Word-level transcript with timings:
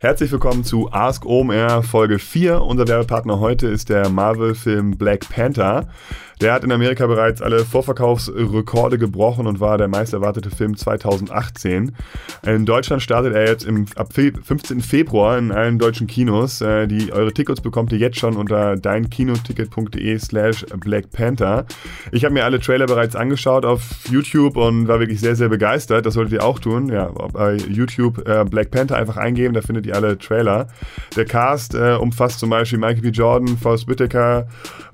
Herzlich 0.00 0.30
willkommen 0.30 0.62
zu 0.62 0.92
Ask 0.92 1.26
OMR 1.26 1.82
Folge 1.82 2.20
4. 2.20 2.62
Unser 2.62 2.86
Werbepartner 2.86 3.40
heute 3.40 3.66
ist 3.66 3.88
der 3.88 4.08
Marvel-Film 4.10 4.92
Black 4.96 5.28
Panther. 5.28 5.88
Der 6.40 6.52
hat 6.52 6.62
in 6.62 6.70
Amerika 6.70 7.06
bereits 7.08 7.42
alle 7.42 7.64
Vorverkaufsrekorde 7.64 8.96
gebrochen 8.96 9.48
und 9.48 9.58
war 9.58 9.76
der 9.76 9.88
meist 9.88 10.12
erwartete 10.12 10.50
Film 10.50 10.76
2018. 10.76 11.96
In 12.46 12.64
Deutschland 12.64 13.02
startet 13.02 13.34
er 13.34 13.48
jetzt 13.48 13.64
im, 13.64 13.86
ab 13.96 14.12
15. 14.12 14.80
Februar 14.80 15.36
in 15.36 15.50
allen 15.50 15.80
deutschen 15.80 16.06
Kinos. 16.06 16.60
Äh, 16.60 16.86
die, 16.86 17.12
eure 17.12 17.32
Tickets 17.32 17.60
bekommt 17.60 17.92
ihr 17.92 17.98
jetzt 17.98 18.20
schon 18.20 18.36
unter 18.36 18.76
deinkinoticket.de 18.76 20.18
slash 20.20 20.64
Black 20.76 21.10
Panther. 21.10 21.66
Ich 22.12 22.24
habe 22.24 22.34
mir 22.34 22.44
alle 22.44 22.60
Trailer 22.60 22.86
bereits 22.86 23.16
angeschaut 23.16 23.64
auf 23.64 23.82
YouTube 24.08 24.56
und 24.56 24.86
war 24.86 25.00
wirklich 25.00 25.20
sehr, 25.20 25.34
sehr 25.34 25.48
begeistert. 25.48 26.06
Das 26.06 26.14
solltet 26.14 26.34
ihr 26.34 26.44
auch 26.44 26.60
tun. 26.60 26.88
Ja, 26.88 27.10
bei 27.32 27.56
YouTube 27.56 28.28
äh, 28.28 28.44
Black 28.44 28.70
Panther 28.70 28.96
einfach 28.96 29.16
eingeben, 29.16 29.54
da 29.54 29.60
findet 29.60 29.87
alle 29.94 30.18
Trailer. 30.18 30.68
Der 31.16 31.24
Cast 31.24 31.74
äh, 31.74 31.94
umfasst 31.94 32.40
zum 32.40 32.50
Beispiel 32.50 32.78
Michael 32.78 33.02
B. 33.02 33.08
Jordan, 33.08 33.56
Faust 33.56 33.88
Whitaker 33.88 34.46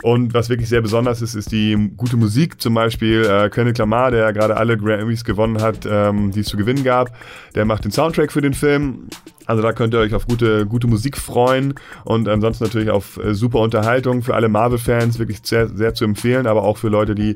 und 0.02 0.34
was 0.34 0.48
wirklich 0.48 0.68
sehr 0.68 0.82
besonders 0.82 1.22
ist, 1.22 1.34
ist 1.34 1.52
die 1.52 1.92
gute 1.96 2.16
Musik, 2.16 2.60
zum 2.60 2.74
Beispiel 2.74 3.24
äh, 3.24 3.48
Kendrick 3.48 3.78
Lamar, 3.78 4.10
der 4.10 4.32
gerade 4.32 4.56
alle 4.56 4.76
Grammys 4.76 5.24
gewonnen 5.24 5.62
hat, 5.62 5.86
ähm, 5.88 6.30
die 6.30 6.40
es 6.40 6.46
zu 6.46 6.56
gewinnen 6.56 6.84
gab. 6.84 7.16
Der 7.54 7.64
macht 7.64 7.84
den 7.84 7.90
Soundtrack 7.90 8.32
für 8.32 8.40
den 8.40 8.54
Film. 8.54 9.08
Also 9.46 9.62
da 9.62 9.72
könnt 9.72 9.94
ihr 9.94 10.00
euch 10.00 10.14
auf 10.14 10.26
gute, 10.26 10.66
gute 10.66 10.86
Musik 10.86 11.18
freuen 11.18 11.74
und 12.04 12.28
ansonsten 12.28 12.64
natürlich 12.64 12.90
auf 12.90 13.18
äh, 13.18 13.34
super 13.34 13.60
Unterhaltung 13.60 14.22
für 14.22 14.34
alle 14.34 14.48
Marvel-Fans, 14.48 15.18
wirklich 15.18 15.40
sehr, 15.42 15.68
sehr 15.68 15.94
zu 15.94 16.04
empfehlen, 16.04 16.46
aber 16.46 16.62
auch 16.62 16.78
für 16.78 16.88
Leute, 16.88 17.14
die 17.14 17.34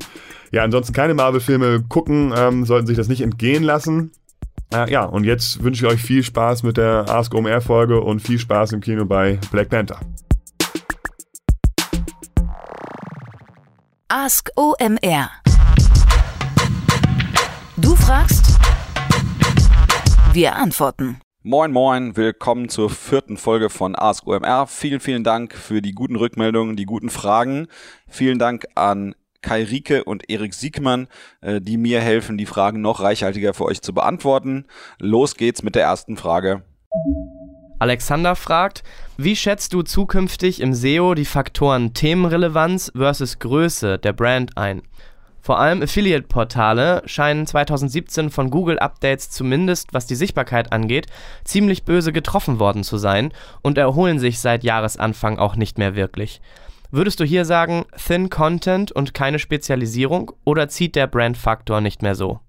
ja 0.51 0.63
ansonsten 0.63 0.93
keine 0.93 1.13
Marvel-Filme 1.13 1.83
gucken, 1.87 2.33
ähm, 2.35 2.65
sollten 2.65 2.87
sich 2.87 2.97
das 2.97 3.09
nicht 3.09 3.21
entgehen 3.21 3.63
lassen. 3.63 4.11
Äh, 4.71 4.91
ja, 4.91 5.03
und 5.03 5.23
jetzt 5.23 5.63
wünsche 5.63 5.87
ich 5.87 5.91
euch 5.93 6.01
viel 6.01 6.21
Spaß 6.21 6.61
mit 6.61 6.77
der 6.77 7.09
Ask 7.09 7.33
OMR-Folge 7.33 8.01
und 8.01 8.19
viel 8.19 8.37
Spaß 8.37 8.73
im 8.73 8.81
Kino 8.81 9.03
bei 9.05 9.39
Black 9.51 9.69
Panther. 9.69 9.99
Ask 14.09 14.51
OMR. 14.55 15.29
Du 17.77 17.95
fragst, 17.95 18.59
wir 20.33 20.55
antworten. 20.55 21.19
Moin 21.41 21.71
Moin, 21.71 22.15
willkommen 22.15 22.69
zur 22.69 22.91
vierten 22.91 23.37
Folge 23.37 23.71
von 23.71 23.95
Ask 23.95 24.27
OMR. 24.27 24.67
Vielen, 24.67 24.99
vielen 24.99 25.23
Dank 25.23 25.55
für 25.55 25.81
die 25.81 25.93
guten 25.93 26.15
Rückmeldungen, 26.15 26.75
die 26.75 26.85
guten 26.85 27.09
Fragen. 27.09 27.67
Vielen 28.07 28.37
Dank 28.37 28.65
an 28.75 29.15
Kai 29.41 29.63
Rieke 29.63 30.03
und 30.03 30.29
Erik 30.29 30.53
Siegmann, 30.53 31.07
äh, 31.41 31.61
die 31.61 31.77
mir 31.77 32.01
helfen, 32.01 32.37
die 32.37 32.45
Fragen 32.45 32.81
noch 32.81 33.01
reichhaltiger 33.01 33.53
für 33.53 33.65
euch 33.65 33.81
zu 33.81 33.93
beantworten. 33.93 34.65
Los 34.99 35.35
geht's 35.35 35.63
mit 35.63 35.75
der 35.75 35.83
ersten 35.83 36.17
Frage. 36.17 36.63
Alexander 37.79 38.35
fragt, 38.35 38.83
wie 39.17 39.37
schätzt 39.37 39.73
du 39.73 39.83
zukünftig 39.83 40.59
im 40.59 40.73
SEO 40.73 41.13
die 41.13 41.25
Faktoren 41.25 41.93
Themenrelevanz 41.93 42.91
versus 42.93 43.39
Größe 43.39 43.97
der 43.97 44.11
Brand 44.11 44.57
ein? 44.57 44.81
Vor 45.41 45.59
allem 45.59 45.81
Affiliate-Portale 45.81 47.03
scheinen 47.05 47.47
2017 47.47 48.29
von 48.29 48.49
Google-Updates 48.49 49.29
zumindest 49.29 49.93
was 49.93 50.05
die 50.05 50.15
Sichtbarkeit 50.15 50.73
angeht, 50.73 51.07
ziemlich 51.45 51.85
böse 51.85 52.11
getroffen 52.11 52.59
worden 52.59 52.83
zu 52.83 52.97
sein 52.97 53.31
und 53.61 53.77
erholen 53.77 54.19
sich 54.19 54.39
seit 54.39 54.65
Jahresanfang 54.65 55.39
auch 55.39 55.55
nicht 55.55 55.77
mehr 55.77 55.95
wirklich. 55.95 56.41
Würdest 56.91 57.19
du 57.19 57.23
hier 57.23 57.45
sagen, 57.45 57.85
Thin 57.95 58.31
Content 58.31 58.91
und 58.91 59.13
keine 59.13 59.37
Spezialisierung 59.37 60.31
oder 60.43 60.69
zieht 60.69 60.95
der 60.95 61.05
Brand-Faktor 61.05 61.81
nicht 61.81 62.01
mehr 62.01 62.15
so? 62.15 62.39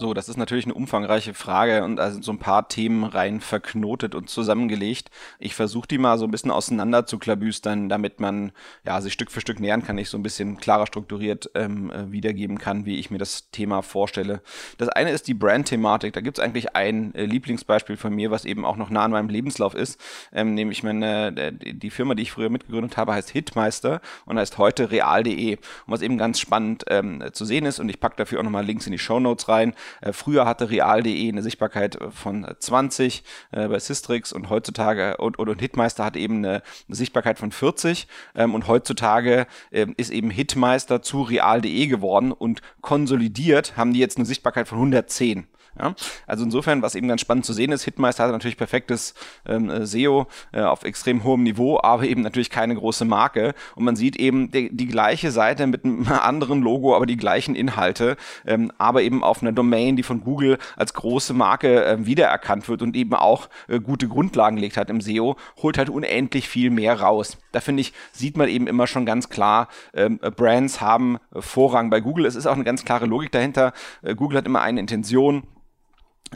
So, 0.00 0.14
das 0.14 0.30
ist 0.30 0.38
natürlich 0.38 0.64
eine 0.64 0.72
umfangreiche 0.72 1.34
Frage 1.34 1.84
und 1.84 2.00
sind 2.00 2.24
so 2.24 2.32
ein 2.32 2.38
paar 2.38 2.68
Themen 2.68 3.04
rein 3.04 3.42
verknotet 3.42 4.14
und 4.14 4.30
zusammengelegt. 4.30 5.10
Ich 5.38 5.54
versuche 5.54 5.86
die 5.88 5.98
mal 5.98 6.16
so 6.16 6.24
ein 6.24 6.30
bisschen 6.30 6.50
auseinander 6.50 7.04
zu 7.04 7.18
klabüstern, 7.18 7.90
damit 7.90 8.18
man 8.18 8.52
ja 8.86 8.98
sich 9.02 9.12
Stück 9.12 9.30
für 9.30 9.42
Stück 9.42 9.60
nähern 9.60 9.84
kann, 9.84 9.98
ich 9.98 10.08
so 10.08 10.16
ein 10.16 10.22
bisschen 10.22 10.56
klarer 10.56 10.86
strukturiert 10.86 11.50
ähm, 11.54 11.90
äh, 11.90 12.10
wiedergeben 12.10 12.56
kann, 12.56 12.86
wie 12.86 12.96
ich 12.96 13.10
mir 13.10 13.18
das 13.18 13.50
Thema 13.50 13.82
vorstelle. 13.82 14.40
Das 14.78 14.88
eine 14.88 15.10
ist 15.10 15.28
die 15.28 15.34
Brand-Thematik. 15.34 16.14
Da 16.14 16.22
gibt 16.22 16.38
es 16.38 16.42
eigentlich 16.42 16.74
ein 16.74 17.14
äh, 17.14 17.26
Lieblingsbeispiel 17.26 17.98
von 17.98 18.14
mir, 18.14 18.30
was 18.30 18.46
eben 18.46 18.64
auch 18.64 18.78
noch 18.78 18.88
nah 18.88 19.04
an 19.04 19.10
meinem 19.10 19.28
Lebenslauf 19.28 19.74
ist, 19.74 20.00
ähm, 20.32 20.54
nämlich 20.54 20.82
meine, 20.82 21.36
äh, 21.36 21.52
die 21.74 21.90
Firma, 21.90 22.14
die 22.14 22.22
ich 22.22 22.32
früher 22.32 22.48
mitgegründet 22.48 22.96
habe, 22.96 23.12
heißt 23.12 23.28
Hitmeister 23.28 24.00
und 24.24 24.38
heißt 24.38 24.56
heute 24.56 24.90
real.de. 24.90 25.56
Und 25.56 25.62
was 25.88 26.00
eben 26.00 26.16
ganz 26.16 26.40
spannend 26.40 26.84
ähm, 26.88 27.22
zu 27.34 27.44
sehen 27.44 27.66
ist, 27.66 27.80
und 27.80 27.90
ich 27.90 28.00
packe 28.00 28.16
dafür 28.16 28.38
auch 28.40 28.44
nochmal 28.44 28.64
Links 28.64 28.86
in 28.86 28.92
die 28.92 28.98
Show 28.98 29.20
Notes 29.20 29.46
rein, 29.50 29.74
früher 30.12 30.46
hatte 30.46 30.70
real.de 30.70 31.28
eine 31.28 31.42
Sichtbarkeit 31.42 31.98
von 32.10 32.46
20 32.58 33.22
äh, 33.52 33.68
bei 33.68 33.78
Sistrix 33.78 34.32
und 34.32 34.50
heutzutage 34.50 35.16
und, 35.18 35.38
und, 35.38 35.48
und 35.48 35.60
Hitmeister 35.60 36.04
hat 36.04 36.16
eben 36.16 36.38
eine, 36.38 36.62
eine 36.88 36.96
Sichtbarkeit 36.96 37.38
von 37.38 37.52
40 37.52 38.06
ähm, 38.34 38.54
und 38.54 38.68
heutzutage 38.68 39.46
ähm, 39.72 39.94
ist 39.96 40.10
eben 40.10 40.30
Hitmeister 40.30 41.02
zu 41.02 41.22
real.de 41.22 41.86
geworden 41.86 42.32
und 42.32 42.60
konsolidiert 42.80 43.76
haben 43.76 43.92
die 43.92 44.00
jetzt 44.00 44.16
eine 44.16 44.26
Sichtbarkeit 44.26 44.68
von 44.68 44.78
110. 44.78 45.46
Ja? 45.78 45.94
Also 46.26 46.44
insofern, 46.44 46.82
was 46.82 46.94
eben 46.94 47.08
ganz 47.08 47.20
spannend 47.20 47.44
zu 47.44 47.52
sehen 47.52 47.72
ist, 47.72 47.84
Hitmeister 47.84 48.24
hat 48.24 48.32
natürlich 48.32 48.56
perfektes 48.56 49.14
ähm, 49.46 49.70
äh, 49.70 49.86
SEO 49.86 50.26
äh, 50.52 50.62
auf 50.62 50.84
extrem 50.84 51.24
hohem 51.24 51.42
Niveau, 51.42 51.78
aber 51.82 52.04
eben 52.04 52.22
natürlich 52.22 52.50
keine 52.50 52.74
große 52.74 53.04
Marke. 53.04 53.54
Und 53.74 53.84
man 53.84 53.96
sieht 53.96 54.16
eben 54.16 54.50
die, 54.50 54.74
die 54.74 54.86
gleiche 54.86 55.30
Seite 55.30 55.66
mit 55.66 55.84
einem 55.84 56.06
anderen 56.08 56.62
Logo, 56.62 56.94
aber 56.94 57.06
die 57.06 57.16
gleichen 57.16 57.54
Inhalte, 57.54 58.16
ähm, 58.46 58.72
aber 58.78 59.02
eben 59.02 59.22
auf 59.22 59.42
einer 59.42 59.52
Domain, 59.52 59.96
die 59.96 60.02
von 60.02 60.22
Google 60.22 60.58
als 60.76 60.94
große 60.94 61.34
Marke 61.34 61.84
äh, 61.84 62.06
wiedererkannt 62.06 62.68
wird 62.68 62.82
und 62.82 62.96
eben 62.96 63.14
auch 63.14 63.48
äh, 63.68 63.80
gute 63.80 64.08
Grundlagen 64.08 64.56
legt 64.56 64.76
hat 64.76 64.90
im 64.90 65.00
SEO, 65.00 65.36
holt 65.62 65.78
halt 65.78 65.90
unendlich 65.90 66.48
viel 66.48 66.70
mehr 66.70 67.00
raus. 67.00 67.38
Da 67.52 67.60
finde 67.60 67.80
ich, 67.80 67.92
sieht 68.12 68.36
man 68.36 68.48
eben 68.48 68.66
immer 68.66 68.86
schon 68.86 69.06
ganz 69.06 69.28
klar, 69.28 69.68
ähm, 69.94 70.18
Brands 70.18 70.80
haben 70.80 71.18
Vorrang 71.32 71.90
bei 71.90 72.00
Google. 72.00 72.26
Es 72.26 72.36
ist 72.36 72.46
auch 72.46 72.54
eine 72.54 72.64
ganz 72.64 72.84
klare 72.84 73.06
Logik 73.06 73.32
dahinter. 73.32 73.72
Äh, 74.02 74.14
Google 74.14 74.38
hat 74.38 74.46
immer 74.46 74.62
eine 74.62 74.80
Intention, 74.80 75.44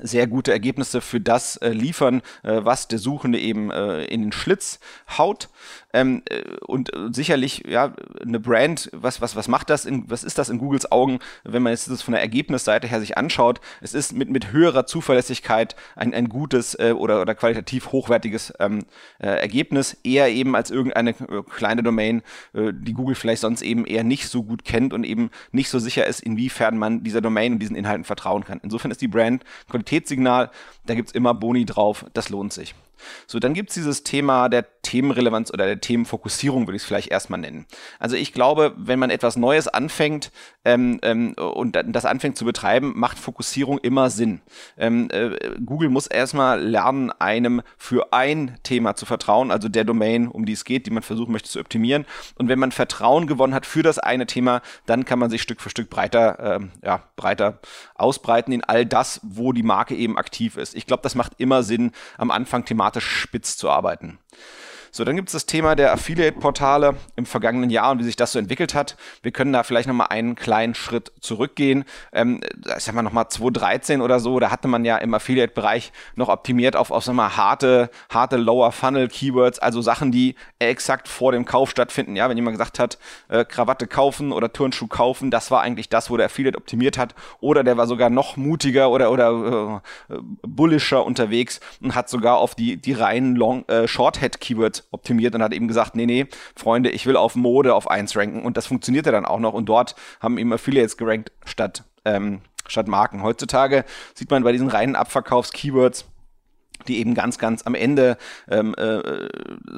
sehr 0.02 0.26
gute 0.26 0.52
Ergebnisse 0.52 1.00
für 1.00 1.20
das 1.20 1.56
äh, 1.56 1.70
liefern, 1.70 2.22
äh, 2.42 2.60
was 2.62 2.88
der 2.88 2.98
Suchende 2.98 3.38
eben 3.38 3.70
äh, 3.70 4.04
in 4.04 4.22
den 4.22 4.32
Schlitz 4.32 4.80
haut. 5.16 5.48
Ähm, 5.92 6.22
äh, 6.28 6.42
und 6.66 6.92
äh, 6.92 7.12
sicherlich, 7.12 7.64
ja, 7.68 7.94
eine 8.20 8.40
Brand, 8.40 8.90
was, 8.92 9.20
was, 9.20 9.36
was 9.36 9.48
macht 9.48 9.70
das, 9.70 9.84
in, 9.84 10.10
was 10.10 10.24
ist 10.24 10.38
das 10.38 10.48
in 10.48 10.58
Googles 10.58 10.90
Augen, 10.90 11.20
wenn 11.44 11.62
man 11.62 11.72
jetzt 11.72 11.88
das 11.88 12.02
von 12.02 12.12
der 12.12 12.20
Ergebnisseite 12.20 12.88
her 12.88 13.00
sich 13.00 13.16
anschaut? 13.16 13.60
Es 13.80 13.94
ist 13.94 14.12
mit, 14.12 14.28
mit 14.28 14.52
höherer 14.52 14.86
Zuverlässigkeit 14.86 15.76
ein, 15.94 16.12
ein 16.12 16.28
gutes 16.28 16.74
äh, 16.78 16.92
oder, 16.96 17.20
oder 17.20 17.34
qualitativ 17.34 17.92
hochwertiges 17.92 18.52
ähm, 18.58 18.80
äh, 19.18 19.28
Ergebnis, 19.28 19.96
eher 20.02 20.28
eben 20.28 20.56
als 20.56 20.70
irgendeine 20.70 21.14
kleine 21.14 21.82
Domain, 21.82 22.22
die 22.52 22.92
Google 22.92 23.14
vielleicht 23.14 23.42
sonst 23.42 23.62
eben 23.62 23.84
eher 23.84 24.04
nicht 24.04 24.28
so 24.28 24.42
gut 24.42 24.64
kennt 24.64 24.92
und 24.92 25.04
eben 25.04 25.30
nicht 25.52 25.68
so 25.68 25.78
sicher 25.78 26.06
ist, 26.06 26.20
inwiefern 26.20 26.78
man 26.78 27.02
dieser 27.02 27.20
Domain 27.20 27.54
und 27.54 27.58
diesen 27.58 27.76
Inhalten 27.76 28.04
vertrauen 28.04 28.44
kann. 28.44 28.60
Insofern 28.62 28.90
ist 28.90 29.00
die 29.00 29.08
Brand 29.08 29.44
Qualitätssignal, 29.84 30.50
da 30.86 30.94
gibt's 30.94 31.12
immer 31.12 31.34
Boni 31.34 31.64
drauf, 31.64 32.06
das 32.12 32.28
lohnt 32.28 32.52
sich. 32.52 32.74
So, 33.26 33.38
dann 33.38 33.54
gibt's 33.54 33.74
dieses 33.74 34.02
Thema 34.02 34.48
der 34.48 34.66
Themenrelevanz 34.84 35.52
oder 35.52 35.66
der 35.66 35.80
Themenfokussierung, 35.80 36.68
würde 36.68 36.76
ich 36.76 36.82
es 36.82 36.86
vielleicht 36.86 37.10
erstmal 37.10 37.40
nennen. 37.40 37.66
Also 37.98 38.14
ich 38.14 38.32
glaube, 38.32 38.72
wenn 38.76 39.00
man 39.00 39.10
etwas 39.10 39.36
Neues 39.36 39.66
anfängt 39.66 40.30
ähm, 40.64 41.00
ähm, 41.02 41.34
und 41.34 41.76
das 41.88 42.04
anfängt 42.04 42.36
zu 42.36 42.44
betreiben, 42.44 42.92
macht 42.94 43.18
Fokussierung 43.18 43.78
immer 43.78 44.10
Sinn. 44.10 44.40
Ähm, 44.78 45.08
äh, 45.10 45.30
Google 45.64 45.88
muss 45.88 46.06
erstmal 46.06 46.62
lernen, 46.62 47.10
einem 47.10 47.62
für 47.76 48.12
ein 48.12 48.58
Thema 48.62 48.94
zu 48.94 49.06
vertrauen, 49.06 49.50
also 49.50 49.68
der 49.68 49.84
Domain, 49.84 50.28
um 50.28 50.44
die 50.44 50.52
es 50.52 50.64
geht, 50.64 50.86
die 50.86 50.90
man 50.90 51.02
versuchen 51.02 51.32
möchte 51.32 51.50
zu 51.50 51.58
optimieren. 51.58 52.06
Und 52.36 52.48
wenn 52.48 52.58
man 52.58 52.70
Vertrauen 52.70 53.26
gewonnen 53.26 53.54
hat 53.54 53.66
für 53.66 53.82
das 53.82 53.98
eine 53.98 54.26
Thema, 54.26 54.62
dann 54.86 55.04
kann 55.04 55.18
man 55.18 55.30
sich 55.30 55.42
Stück 55.42 55.60
für 55.60 55.70
Stück 55.70 55.90
breiter, 55.90 56.38
ähm, 56.56 56.70
ja, 56.82 57.02
breiter 57.16 57.60
ausbreiten 57.94 58.52
in 58.52 58.62
all 58.64 58.86
das, 58.86 59.20
wo 59.22 59.52
die 59.52 59.62
Marke 59.62 59.94
eben 59.94 60.18
aktiv 60.18 60.56
ist. 60.56 60.74
Ich 60.74 60.86
glaube, 60.86 61.02
das 61.02 61.14
macht 61.14 61.32
immer 61.38 61.62
Sinn, 61.62 61.92
am 62.18 62.30
Anfang 62.30 62.64
thematisch 62.64 63.06
spitz 63.06 63.56
zu 63.56 63.70
arbeiten. 63.70 64.18
So, 64.96 65.02
dann 65.02 65.16
gibt 65.16 65.28
es 65.28 65.32
das 65.32 65.46
Thema 65.46 65.74
der 65.74 65.92
Affiliate-Portale 65.92 66.94
im 67.16 67.26
vergangenen 67.26 67.68
Jahr 67.68 67.90
und 67.90 67.98
wie 67.98 68.04
sich 68.04 68.14
das 68.14 68.30
so 68.30 68.38
entwickelt 68.38 68.74
hat. 68.74 68.96
Wir 69.22 69.32
können 69.32 69.52
da 69.52 69.64
vielleicht 69.64 69.88
nochmal 69.88 70.06
einen 70.10 70.36
kleinen 70.36 70.76
Schritt 70.76 71.10
zurückgehen. 71.18 71.84
Ähm, 72.12 72.40
ich 72.76 72.84
sag 72.84 72.94
mal 72.94 73.02
nochmal 73.02 73.28
2013 73.28 74.00
oder 74.00 74.20
so, 74.20 74.38
da 74.38 74.52
hatte 74.52 74.68
man 74.68 74.84
ja 74.84 74.96
im 74.98 75.12
Affiliate-Bereich 75.12 75.90
noch 76.14 76.28
optimiert 76.28 76.76
auf, 76.76 76.92
auf 76.92 77.02
sag 77.02 77.16
mal, 77.16 77.36
harte, 77.36 77.90
harte 78.08 78.36
Lower-Funnel-Keywords, 78.36 79.58
also 79.58 79.82
Sachen, 79.82 80.12
die 80.12 80.36
exakt 80.60 81.08
vor 81.08 81.32
dem 81.32 81.44
Kauf 81.44 81.70
stattfinden. 81.70 82.14
Ja, 82.14 82.28
wenn 82.28 82.36
jemand 82.36 82.54
gesagt 82.54 82.78
hat, 82.78 82.96
äh, 83.28 83.44
Krawatte 83.44 83.88
kaufen 83.88 84.30
oder 84.30 84.52
Turnschuh 84.52 84.86
kaufen, 84.86 85.32
das 85.32 85.50
war 85.50 85.60
eigentlich 85.60 85.88
das, 85.88 86.08
wo 86.08 86.16
der 86.16 86.26
Affiliate 86.26 86.56
optimiert 86.56 86.98
hat. 86.98 87.16
Oder 87.40 87.64
der 87.64 87.76
war 87.76 87.88
sogar 87.88 88.10
noch 88.10 88.36
mutiger 88.36 88.90
oder, 88.90 89.10
oder 89.10 89.82
äh, 90.08 90.14
bullischer 90.42 91.04
unterwegs 91.04 91.58
und 91.82 91.96
hat 91.96 92.08
sogar 92.08 92.36
auf 92.36 92.54
die, 92.54 92.76
die 92.76 92.92
reinen 92.92 93.34
Long, 93.34 93.66
äh, 93.66 93.88
Short-Head-Keywords 93.88 94.83
optimiert 94.90 95.34
und 95.34 95.42
hat 95.42 95.52
eben 95.52 95.68
gesagt, 95.68 95.96
nee, 95.96 96.06
nee, 96.06 96.26
Freunde, 96.56 96.90
ich 96.90 97.06
will 97.06 97.16
auf 97.16 97.36
Mode 97.36 97.74
auf 97.74 97.90
1 97.90 98.16
ranken 98.16 98.42
und 98.42 98.56
das 98.56 98.66
funktionierte 98.66 99.12
dann 99.12 99.24
auch 99.24 99.40
noch 99.40 99.52
und 99.52 99.66
dort 99.66 99.94
haben 100.20 100.38
eben 100.38 100.52
Affiliates 100.52 100.96
gerankt 100.96 101.32
statt, 101.44 101.84
ähm, 102.04 102.40
statt 102.66 102.88
Marken. 102.88 103.22
Heutzutage 103.22 103.84
sieht 104.14 104.30
man 104.30 104.42
bei 104.42 104.52
diesen 104.52 104.68
reinen 104.68 104.96
Abverkaufs-Keywords, 104.96 106.06
die 106.88 106.98
eben 106.98 107.14
ganz, 107.14 107.38
ganz 107.38 107.62
am 107.62 107.74
Ende 107.74 108.16
ähm, 108.48 108.74
äh, 108.76 109.28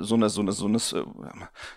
so 0.00 0.14
eine, 0.14 0.28
so 0.28 0.40
eine, 0.40 0.52
so 0.52 0.66
eine 0.66 0.78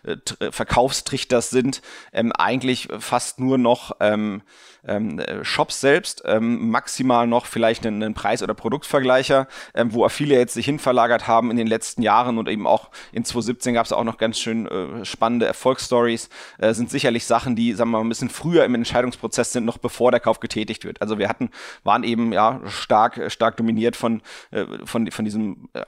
äh, 0.03 0.17
äh 0.39 0.51
Verkaufstrichters 0.51 1.49
sind, 1.49 1.81
ähm, 2.13 2.31
eigentlich 2.31 2.87
fast 2.99 3.39
nur 3.39 3.57
noch 3.57 3.91
ähm, 3.99 4.41
ähm, 4.87 5.19
äh, 5.19 5.43
Shops 5.43 5.81
selbst, 5.81 6.23
ähm, 6.25 6.69
maximal 6.69 7.27
noch 7.27 7.45
vielleicht 7.45 7.85
einen, 7.85 8.01
einen 8.01 8.13
Preis- 8.13 8.43
oder 8.43 8.53
Produktvergleicher, 8.53 9.47
ähm, 9.73 9.93
wo 9.93 10.05
Affiliates 10.05 10.53
sich 10.53 10.65
hinverlagert 10.65 11.27
haben 11.27 11.51
in 11.51 11.57
den 11.57 11.67
letzten 11.67 12.01
Jahren 12.01 12.37
und 12.37 12.47
eben 12.47 12.67
auch 12.67 12.89
in 13.11 13.25
2017 13.25 13.73
gab 13.73 13.85
es 13.85 13.91
auch 13.91 14.03
noch 14.03 14.17
ganz 14.17 14.39
schön 14.39 14.67
äh, 14.67 15.05
spannende 15.05 15.45
Erfolgsstories, 15.45 16.29
äh, 16.59 16.73
sind 16.73 16.89
sicherlich 16.89 17.25
Sachen, 17.25 17.55
die, 17.55 17.73
sagen 17.73 17.91
wir 17.91 17.97
mal, 17.97 18.05
ein 18.05 18.09
bisschen 18.09 18.29
früher 18.29 18.65
im 18.65 18.75
Entscheidungsprozess 18.75 19.53
sind, 19.53 19.65
noch 19.65 19.77
bevor 19.77 20.11
der 20.11 20.19
Kauf 20.19 20.39
getätigt 20.39 20.85
wird. 20.85 21.01
Also 21.01 21.19
wir 21.19 21.29
hatten, 21.29 21.49
waren 21.83 22.03
eben 22.03 22.31
ja 22.31 22.61
stark, 22.67 23.31
stark 23.31 23.57
dominiert 23.57 23.95
von, 23.95 24.21
äh, 24.51 24.65
von, 24.85 25.08
von 25.11 25.25
diesem 25.25 25.69
äh, 25.73 25.83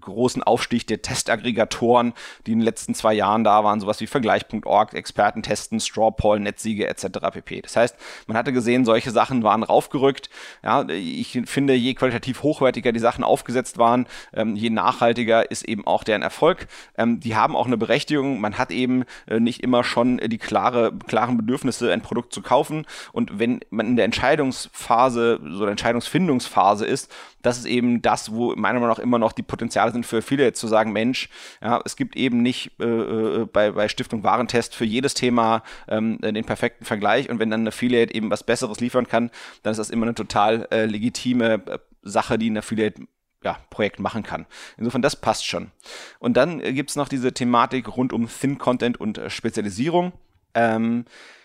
großen 0.00 0.42
Aufstieg 0.42 0.86
der 0.86 1.02
Testaggregatoren, 1.02 2.12
die 2.46 2.52
in 2.52 2.58
den 2.58 2.64
letzten 2.64 2.94
zwei 2.94 3.14
Jahren 3.14 3.44
da 3.44 3.64
waren, 3.64 3.80
sowas 3.80 4.00
wie 4.00 4.06
Vergleich.org, 4.06 4.94
Expertentesten, 4.94 5.80
Strawpoll, 5.80 6.40
Netsiege 6.40 6.86
etc. 6.86 7.18
pp. 7.32 7.62
Das 7.62 7.76
heißt, 7.76 7.96
man 8.26 8.36
hatte 8.36 8.52
gesehen, 8.52 8.84
solche 8.84 9.10
Sachen 9.10 9.42
waren 9.42 9.62
raufgerückt. 9.62 10.30
Ja, 10.62 10.88
ich 10.88 11.40
finde, 11.46 11.74
je 11.74 11.94
qualitativ 11.94 12.42
hochwertiger 12.42 12.92
die 12.92 13.00
Sachen 13.00 13.24
aufgesetzt 13.24 13.78
waren, 13.78 14.06
ähm, 14.32 14.56
je 14.56 14.70
nachhaltiger 14.70 15.50
ist 15.50 15.64
eben 15.64 15.86
auch 15.86 16.04
deren 16.04 16.22
Erfolg. 16.22 16.68
Ähm, 16.96 17.20
die 17.20 17.36
haben 17.36 17.56
auch 17.56 17.66
eine 17.66 17.76
Berechtigung. 17.76 18.40
Man 18.40 18.58
hat 18.58 18.70
eben 18.70 19.04
äh, 19.26 19.40
nicht 19.40 19.62
immer 19.62 19.84
schon 19.84 20.18
die 20.18 20.38
klare, 20.38 20.92
klaren 21.06 21.36
Bedürfnisse, 21.36 21.92
ein 21.92 22.02
Produkt 22.02 22.32
zu 22.32 22.42
kaufen. 22.42 22.86
Und 23.12 23.38
wenn 23.38 23.60
man 23.70 23.86
in 23.86 23.96
der 23.96 24.04
Entscheidungsphase, 24.04 25.40
so 25.42 25.60
der 25.60 25.70
Entscheidungsfindungsphase 25.70 26.86
ist, 26.86 27.12
das 27.46 27.58
ist 27.58 27.66
eben 27.66 28.02
das, 28.02 28.32
wo 28.32 28.54
meiner 28.56 28.80
Meinung 28.80 28.88
nach 28.88 28.98
immer 28.98 29.18
noch 29.18 29.32
die 29.32 29.42
Potenziale 29.42 29.92
sind 29.92 30.04
für 30.04 30.20
viele 30.20 30.52
zu 30.52 30.66
sagen, 30.66 30.92
Mensch, 30.92 31.28
ja, 31.62 31.80
es 31.84 31.96
gibt 31.96 32.16
eben 32.16 32.42
nicht 32.42 32.72
äh, 32.80 32.84
äh, 32.84 33.46
bei, 33.46 33.70
bei 33.70 33.88
Stiftung 33.88 34.24
Warentest 34.24 34.74
für 34.74 34.84
jedes 34.84 35.14
Thema 35.14 35.62
ähm, 35.88 36.18
den 36.20 36.44
perfekten 36.44 36.84
Vergleich 36.84 37.30
und 37.30 37.38
wenn 37.38 37.50
dann 37.50 37.64
ein 37.64 37.68
Affiliate 37.68 38.14
eben 38.14 38.30
was 38.30 38.42
Besseres 38.42 38.80
liefern 38.80 39.06
kann, 39.06 39.30
dann 39.62 39.70
ist 39.70 39.78
das 39.78 39.90
immer 39.90 40.06
eine 40.06 40.14
total 40.14 40.66
äh, 40.70 40.86
legitime 40.86 41.62
äh, 41.66 41.78
Sache, 42.02 42.38
die 42.38 42.50
ein 42.50 42.58
Affiliate 42.58 43.02
ja, 43.44 43.58
Projekt 43.70 44.00
machen 44.00 44.24
kann. 44.24 44.46
Insofern, 44.76 45.02
das 45.02 45.14
passt 45.14 45.46
schon. 45.46 45.70
Und 46.18 46.36
dann 46.36 46.60
äh, 46.60 46.72
gibt 46.72 46.90
es 46.90 46.96
noch 46.96 47.08
diese 47.08 47.32
Thematik 47.32 47.96
rund 47.96 48.12
um 48.12 48.28
Thin 48.28 48.58
Content 48.58 48.98
und 48.98 49.18
äh, 49.18 49.30
Spezialisierung. 49.30 50.12
Ähm, 50.54 51.04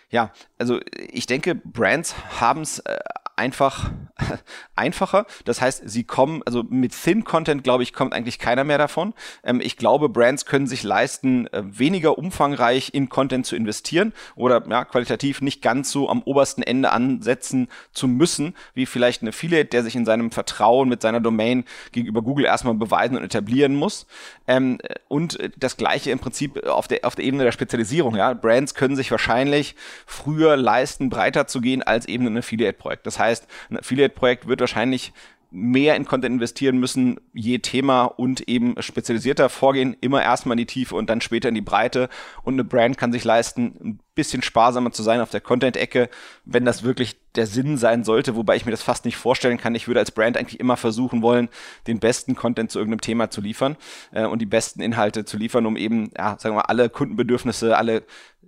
ja, 0.09 0.33
also 0.57 0.79
ich 0.97 1.25
denke, 1.25 1.55
Brands 1.55 2.15
haben 2.39 2.61
es 2.61 2.79
äh, 2.79 2.99
einfach 3.41 3.89
einfacher. 4.75 5.25
Das 5.45 5.61
heißt, 5.61 5.89
sie 5.89 6.03
kommen, 6.03 6.43
also 6.45 6.63
mit 6.69 6.93
Thin 6.93 7.23
Content, 7.23 7.63
glaube 7.63 7.81
ich, 7.81 7.91
kommt 7.91 8.13
eigentlich 8.13 8.37
keiner 8.37 8.63
mehr 8.63 8.77
davon. 8.77 9.13
Ähm, 9.43 9.61
ich 9.61 9.77
glaube, 9.77 10.09
Brands 10.09 10.45
können 10.45 10.67
sich 10.67 10.83
leisten, 10.83 11.47
äh, 11.47 11.63
weniger 11.65 12.19
umfangreich 12.19 12.93
in 12.93 13.09
Content 13.09 13.47
zu 13.47 13.55
investieren 13.55 14.13
oder 14.35 14.63
ja, 14.69 14.85
qualitativ 14.85 15.41
nicht 15.41 15.63
ganz 15.63 15.91
so 15.91 16.07
am 16.07 16.21
obersten 16.21 16.61
Ende 16.61 16.91
ansetzen 16.91 17.67
zu 17.91 18.07
müssen, 18.07 18.55
wie 18.75 18.85
vielleicht 18.85 19.23
ein 19.23 19.29
Affiliate, 19.29 19.69
der 19.69 19.83
sich 19.83 19.95
in 19.95 20.05
seinem 20.05 20.31
Vertrauen 20.31 20.87
mit 20.87 21.01
seiner 21.01 21.19
Domain 21.19 21.65
gegenüber 21.91 22.21
Google 22.21 22.45
erstmal 22.45 22.75
beweisen 22.75 23.17
und 23.17 23.23
etablieren 23.23 23.75
muss. 23.75 24.05
Ähm, 24.47 24.77
und 25.07 25.39
das 25.57 25.77
gleiche 25.77 26.11
im 26.11 26.19
Prinzip 26.19 26.67
auf 26.67 26.87
der, 26.87 27.05
auf 27.05 27.15
der 27.15 27.25
Ebene 27.25 27.43
der 27.43 27.51
Spezialisierung. 27.51 28.15
Ja. 28.15 28.33
Brands 28.33 28.75
können 28.75 28.95
sich 28.95 29.09
wahrscheinlich 29.09 29.75
früher 30.05 30.57
leisten, 30.57 31.09
breiter 31.09 31.47
zu 31.47 31.59
gehen 31.59 31.81
als 31.81 32.07
eben 32.07 32.27
ein 32.27 32.37
Affiliate-Projekt. 32.37 33.07
Das 33.07 33.17
heißt, 33.17 33.30
ein 33.69 33.77
Affiliate-Projekt 33.77 34.47
wird 34.47 34.59
wahrscheinlich 34.59 35.13
mehr 35.51 35.97
in 35.97 36.05
Content 36.05 36.33
investieren 36.33 36.79
müssen, 36.79 37.19
je 37.33 37.59
Thema 37.59 38.05
und 38.05 38.47
eben 38.47 38.81
spezialisierter 38.81 39.49
vorgehen, 39.49 39.97
immer 39.99 40.23
erstmal 40.23 40.53
in 40.53 40.59
die 40.59 40.65
Tiefe 40.65 40.95
und 40.95 41.09
dann 41.09 41.19
später 41.19 41.49
in 41.49 41.55
die 41.55 41.61
Breite. 41.61 42.07
Und 42.43 42.53
eine 42.53 42.63
Brand 42.63 42.97
kann 42.97 43.11
sich 43.11 43.25
leisten, 43.25 43.75
ein 43.83 43.99
bisschen 44.15 44.41
sparsamer 44.41 44.93
zu 44.93 45.03
sein 45.03 45.19
auf 45.19 45.29
der 45.29 45.41
Content-Ecke, 45.41 46.09
wenn 46.45 46.63
das 46.63 46.83
wirklich 46.83 47.17
der 47.35 47.47
Sinn 47.47 47.77
sein 47.77 48.05
sollte, 48.05 48.37
wobei 48.37 48.55
ich 48.55 48.65
mir 48.65 48.71
das 48.71 48.81
fast 48.81 49.03
nicht 49.03 49.17
vorstellen 49.17 49.57
kann. 49.57 49.75
Ich 49.75 49.87
würde 49.87 49.99
als 49.99 50.11
Brand 50.11 50.37
eigentlich 50.37 50.59
immer 50.59 50.77
versuchen 50.77 51.21
wollen, 51.21 51.49
den 51.85 51.99
besten 51.99 52.35
Content 52.35 52.71
zu 52.71 52.79
irgendeinem 52.79 53.01
Thema 53.01 53.29
zu 53.29 53.41
liefern 53.41 53.75
äh, 54.13 54.25
und 54.25 54.39
die 54.39 54.45
besten 54.45 54.81
Inhalte 54.81 55.25
zu 55.25 55.37
liefern, 55.37 55.65
um 55.65 55.75
eben, 55.75 56.11
ja, 56.17 56.37
sagen 56.39 56.55
wir 56.55 56.61
mal, 56.61 56.69
alle 56.69 56.89
Kundenbedürfnisse, 56.89 57.75
alle 57.75 58.03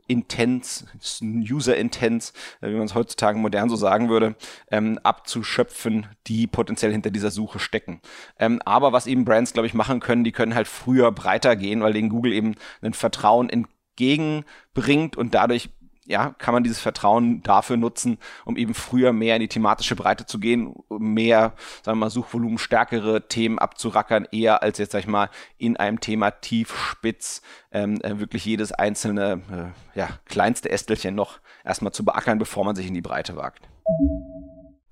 Intents, 0.08 0.86
User 1.22 1.78
Intents, 1.78 2.34
äh, 2.62 2.70
wie 2.70 2.76
man 2.76 2.86
es 2.86 2.96
heutzutage 2.96 3.38
modern 3.40 3.70
so 3.70 3.76
sagen 3.76 4.10
würde, 4.10 4.36
ähm, 4.72 5.00
abzuschöpfen, 5.04 6.08
die 6.28 6.48
potenziell 6.48 6.92
hinter 6.92 7.12
dieser 7.12 7.32
Suche 7.32 7.60
stecken. 7.60 8.02
Ähm, 8.40 8.62
aber 8.66 8.92
was 8.94 9.08
eben 9.08 9.26
Brands, 9.26 9.54
glaube 9.54 9.68
ich, 9.68 9.74
machen 9.74 10.00
können, 10.00 10.24
die 10.24 10.32
können 10.32 10.56
halt 10.56 10.68
früher 10.68 11.12
breiter 11.12 11.56
gehen, 11.56 11.82
weil 11.82 11.94
denen 11.94 12.10
Google 12.10 12.34
eben 12.34 12.56
ein 12.82 12.94
Vertrauen 12.94 13.50
entgegenbringt 13.50 15.16
und 15.16 15.34
dadurch 15.34 15.70
ja, 16.06 16.36
kann 16.38 16.54
man 16.54 16.64
dieses 16.64 16.80
Vertrauen 16.80 17.42
dafür 17.44 17.78
nutzen, 17.78 18.18
um 18.46 18.58
eben 18.58 18.74
früher 18.74 19.14
mehr 19.14 19.36
in 19.36 19.42
die 19.42 19.48
thematische 19.48 19.96
Breite 19.96 20.26
zu 20.26 20.40
gehen, 20.40 20.76
mehr, 20.90 21.54
sagen 21.82 21.98
wir 21.98 22.06
mal, 22.06 22.10
Suchvolumen 22.10 22.58
stärkere 22.58 23.28
Themen 23.28 23.60
abzurackern, 23.60 24.28
eher 24.32 24.64
als 24.64 24.78
jetzt, 24.78 24.92
sag 24.92 25.00
ich 25.00 25.08
mal, 25.08 25.30
in 25.58 25.78
einem 25.78 26.00
Thema 26.00 26.32
tief, 26.32 26.78
spitz, 26.78 27.42
ähm, 27.72 28.00
äh, 28.02 28.20
wirklich 28.20 28.46
jedes 28.46 28.72
einzelne, 28.72 29.42
äh, 29.96 30.00
ja, 30.00 30.10
kleinste 30.26 30.70
Ästelchen 30.70 31.16
noch 31.16 31.40
erstmal 31.64 31.94
zu 31.94 32.04
beackern, 32.04 32.40
bevor 32.40 32.66
man 32.66 32.76
sich 32.76 32.88
in 32.88 32.94
die 32.94 33.02
Breite 33.02 33.36
wagt. 33.36 33.68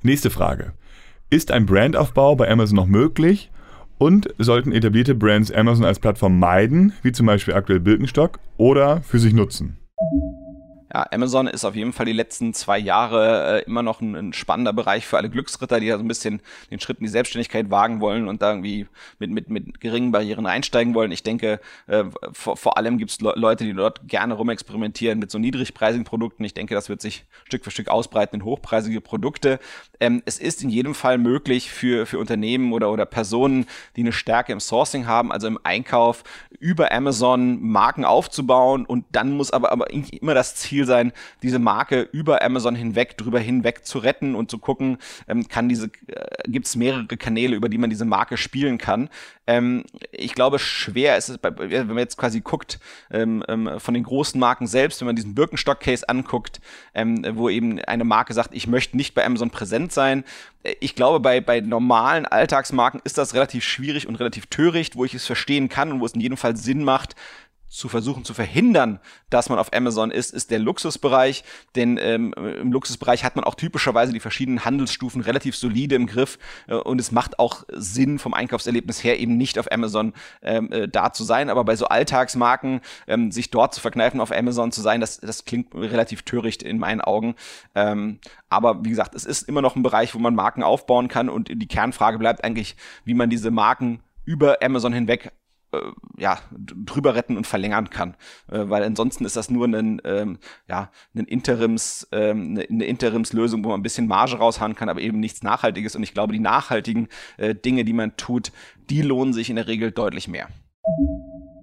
Nächste 0.01 0.29
Frage. 0.29 0.73
Ist 1.29 1.51
ein 1.51 1.65
Brandaufbau 1.65 2.35
bei 2.35 2.49
Amazon 2.49 2.75
noch 2.75 2.87
möglich? 2.87 3.51
Und 3.97 4.33
sollten 4.39 4.71
etablierte 4.71 5.13
Brands 5.13 5.51
Amazon 5.51 5.85
als 5.85 5.99
Plattform 5.99 6.39
meiden, 6.39 6.93
wie 7.03 7.11
zum 7.11 7.27
Beispiel 7.27 7.53
aktuell 7.53 7.79
Birkenstock, 7.79 8.39
oder 8.57 9.03
für 9.03 9.19
sich 9.19 9.31
nutzen? 9.31 9.77
Ja, 10.93 11.07
Amazon 11.11 11.47
ist 11.47 11.63
auf 11.63 11.75
jeden 11.75 11.93
Fall 11.93 12.05
die 12.05 12.13
letzten 12.13 12.53
zwei 12.53 12.77
Jahre 12.77 13.59
äh, 13.59 13.63
immer 13.65 13.81
noch 13.81 14.01
ein, 14.01 14.15
ein, 14.15 14.33
spannender 14.33 14.73
Bereich 14.73 15.05
für 15.05 15.17
alle 15.17 15.29
Glücksritter, 15.29 15.79
die 15.79 15.87
da 15.87 15.97
so 15.97 16.03
ein 16.03 16.07
bisschen 16.07 16.41
den 16.69 16.79
Schritt 16.81 16.99
in 16.99 17.05
die 17.05 17.09
Selbstständigkeit 17.09 17.71
wagen 17.71 18.01
wollen 18.01 18.27
und 18.27 18.41
da 18.41 18.49
irgendwie 18.51 18.87
mit, 19.17 19.31
mit, 19.31 19.49
mit 19.49 19.79
geringen 19.79 20.11
Barrieren 20.11 20.45
einsteigen 20.45 20.93
wollen. 20.93 21.11
Ich 21.11 21.23
denke, 21.23 21.61
äh, 21.87 22.03
vor, 22.33 22.57
vor 22.57 22.77
allem 22.77 22.97
gibt 22.97 23.11
es 23.11 23.21
Le 23.21 23.33
Leute, 23.35 23.63
die 23.63 23.73
dort 23.73 24.07
gerne 24.07 24.33
rumexperimentieren 24.33 25.17
mit 25.17 25.31
so 25.31 25.39
niedrigpreisigen 25.39 26.03
Produkten. 26.03 26.43
Ich 26.43 26.53
denke, 26.53 26.75
das 26.75 26.89
wird 26.89 27.01
sich 27.01 27.23
Stück 27.45 27.63
für 27.63 27.71
Stück 27.71 27.87
ausbreiten 27.87 28.35
in 28.35 28.45
hochpreisige 28.45 28.99
Produkte. 28.99 29.59
Ähm, 29.99 30.21
es 30.25 30.39
ist 30.39 30.61
in 30.61 30.69
jedem 30.69 30.93
Fall 30.93 31.17
möglich 31.17 31.71
für, 31.71 32.05
für 32.05 32.19
Unternehmen 32.19 32.73
oder, 32.73 32.91
oder 32.91 33.05
Personen, 33.05 33.65
die 33.95 34.01
eine 34.01 34.11
Stärke 34.11 34.51
im 34.51 34.59
Sourcing 34.59 35.07
haben, 35.07 35.31
also 35.31 35.47
im 35.47 35.59
Einkauf, 35.63 36.23
über 36.59 36.91
Amazon 36.91 37.61
Marken 37.61 38.03
aufzubauen 38.03 38.85
und 38.85 39.05
dann 39.11 39.31
muss 39.31 39.51
aber, 39.51 39.71
aber 39.71 39.89
immer 39.91 40.33
das 40.33 40.55
Ziel 40.55 40.80
Ziel 40.81 40.85
sein, 40.85 41.11
diese 41.43 41.59
Marke 41.59 42.01
über 42.11 42.41
Amazon 42.41 42.75
hinweg, 42.75 43.17
drüber 43.17 43.39
hinweg 43.39 43.85
zu 43.85 43.99
retten 43.99 44.35
und 44.35 44.49
zu 44.49 44.57
gucken, 44.57 44.97
ähm, 45.27 45.47
kann 45.47 45.69
diese, 45.69 45.87
äh, 46.07 46.49
gibt 46.49 46.67
es 46.67 46.75
mehrere 46.75 47.05
Kanäle, 47.17 47.55
über 47.55 47.69
die 47.69 47.77
man 47.77 47.89
diese 47.89 48.05
Marke 48.05 48.37
spielen 48.37 48.77
kann. 48.77 49.09
Ähm, 49.47 49.83
ich 50.11 50.33
glaube, 50.33 50.59
schwer 50.59 51.17
ist 51.17 51.29
es, 51.29 51.39
wenn 51.41 51.87
man 51.87 51.97
jetzt 51.97 52.17
quasi 52.17 52.41
guckt, 52.41 52.79
ähm, 53.11 53.43
ähm, 53.47 53.69
von 53.79 53.93
den 53.93 54.03
großen 54.03 54.39
Marken 54.39 54.67
selbst, 54.67 55.01
wenn 55.01 55.07
man 55.07 55.15
diesen 55.15 55.35
Birkenstock-Case 55.35 56.07
anguckt, 56.07 56.61
ähm, 56.93 57.25
wo 57.33 57.49
eben 57.49 57.79
eine 57.79 58.03
Marke 58.03 58.33
sagt, 58.33 58.53
ich 58.53 58.67
möchte 58.67 58.97
nicht 58.97 59.13
bei 59.13 59.25
Amazon 59.25 59.49
präsent 59.49 59.91
sein. 59.91 60.23
Äh, 60.63 60.75
ich 60.79 60.95
glaube, 60.95 61.19
bei, 61.19 61.41
bei 61.41 61.59
normalen 61.59 62.25
Alltagsmarken 62.25 63.01
ist 63.03 63.17
das 63.17 63.33
relativ 63.33 63.63
schwierig 63.63 64.07
und 64.07 64.15
relativ 64.15 64.47
töricht, 64.47 64.95
wo 64.95 65.05
ich 65.05 65.13
es 65.13 65.25
verstehen 65.25 65.69
kann 65.69 65.91
und 65.91 65.99
wo 65.99 66.05
es 66.05 66.13
in 66.13 66.21
jedem 66.21 66.37
Fall 66.37 66.55
Sinn 66.55 66.83
macht, 66.83 67.15
zu 67.71 67.87
versuchen 67.87 68.25
zu 68.25 68.33
verhindern, 68.33 68.99
dass 69.29 69.47
man 69.47 69.57
auf 69.57 69.73
Amazon 69.73 70.11
ist, 70.11 70.33
ist 70.33 70.51
der 70.51 70.59
Luxusbereich. 70.59 71.45
Denn 71.77 71.97
ähm, 71.97 72.33
im 72.33 72.71
Luxusbereich 72.73 73.23
hat 73.23 73.37
man 73.37 73.45
auch 73.45 73.55
typischerweise 73.55 74.11
die 74.11 74.19
verschiedenen 74.19 74.65
Handelsstufen 74.65 75.21
relativ 75.21 75.55
solide 75.55 75.95
im 75.95 76.05
Griff 76.05 76.37
äh, 76.67 76.75
und 76.75 76.99
es 76.99 77.13
macht 77.13 77.39
auch 77.39 77.63
Sinn 77.71 78.19
vom 78.19 78.33
Einkaufserlebnis 78.33 79.01
her 79.03 79.19
eben 79.19 79.37
nicht 79.37 79.57
auf 79.57 79.71
Amazon 79.71 80.13
ähm, 80.41 80.69
äh, 80.73 80.89
da 80.89 81.13
zu 81.13 81.23
sein. 81.23 81.49
Aber 81.49 81.63
bei 81.63 81.77
so 81.77 81.85
Alltagsmarken 81.85 82.81
ähm, 83.07 83.31
sich 83.31 83.51
dort 83.51 83.73
zu 83.73 83.79
verkneifen, 83.79 84.19
auf 84.19 84.33
Amazon 84.33 84.73
zu 84.73 84.81
sein, 84.81 84.99
das, 84.99 85.21
das 85.21 85.45
klingt 85.45 85.73
relativ 85.73 86.23
töricht 86.23 86.63
in 86.63 86.77
meinen 86.77 86.99
Augen. 86.99 87.35
Ähm, 87.73 88.19
aber 88.49 88.83
wie 88.83 88.89
gesagt, 88.89 89.15
es 89.15 89.23
ist 89.23 89.47
immer 89.47 89.61
noch 89.61 89.77
ein 89.77 89.83
Bereich, 89.83 90.13
wo 90.13 90.19
man 90.19 90.35
Marken 90.35 90.61
aufbauen 90.61 91.07
kann 91.07 91.29
und 91.29 91.47
die 91.47 91.67
Kernfrage 91.67 92.19
bleibt 92.19 92.43
eigentlich, 92.43 92.75
wie 93.05 93.13
man 93.13 93.29
diese 93.29 93.49
Marken 93.49 94.01
über 94.25 94.57
Amazon 94.61 94.91
hinweg 94.91 95.31
ja, 96.17 96.39
drüber 96.51 97.15
retten 97.15 97.37
und 97.37 97.47
verlängern 97.47 97.89
kann. 97.89 98.15
Äh, 98.49 98.69
weil 98.69 98.83
ansonsten 98.83 99.25
ist 99.25 99.35
das 99.35 99.49
nur 99.49 99.67
ein, 99.67 100.01
ähm, 100.05 100.39
ja, 100.67 100.91
ein 101.15 101.25
Interims, 101.25 102.07
ähm, 102.11 102.51
eine, 102.51 102.67
eine 102.69 102.85
Interimslösung, 102.85 103.63
wo 103.63 103.69
man 103.69 103.79
ein 103.79 103.83
bisschen 103.83 104.07
Marge 104.07 104.37
raushauen 104.37 104.75
kann, 104.75 104.89
aber 104.89 105.01
eben 105.01 105.19
nichts 105.19 105.43
Nachhaltiges. 105.43 105.95
Und 105.95 106.03
ich 106.03 106.13
glaube, 106.13 106.33
die 106.33 106.39
nachhaltigen 106.39 107.07
äh, 107.37 107.55
Dinge, 107.55 107.85
die 107.85 107.93
man 107.93 108.17
tut, 108.17 108.51
die 108.89 109.01
lohnen 109.01 109.33
sich 109.33 109.49
in 109.49 109.55
der 109.55 109.67
Regel 109.67 109.91
deutlich 109.91 110.27
mehr. 110.27 110.47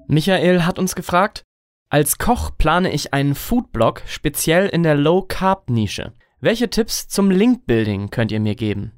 Michael 0.06 0.64
hat 0.64 0.78
uns 0.78 0.94
gefragt, 0.94 1.44
als 1.90 2.18
Koch 2.18 2.50
plane 2.56 2.92
ich 2.92 3.14
einen 3.14 3.34
Foodblog 3.34 4.02
speziell 4.06 4.68
in 4.68 4.82
der 4.82 4.94
Low-Carb-Nische. 4.94 6.12
Welche 6.40 6.70
Tipps 6.70 7.08
zum 7.08 7.30
Link-Building 7.30 8.10
könnt 8.10 8.30
ihr 8.30 8.40
mir 8.40 8.54
geben? 8.54 8.92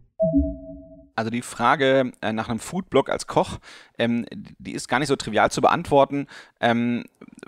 Also 1.15 1.31
die 1.31 1.43
Frage 1.43 2.13
äh, 2.21 2.33
nach 2.33 2.49
einem 2.49 2.61
Foodblog 2.61 3.11
als 3.11 3.27
Koch, 3.27 3.59
ähm, 4.01 4.27
die 4.59 4.73
ist 4.73 4.89
gar 4.89 4.99
nicht 4.99 5.09
so 5.09 5.17
trivial 5.17 5.51
zu 5.51 5.61
beantworten, 5.61 6.27
ähm, 6.61 7.05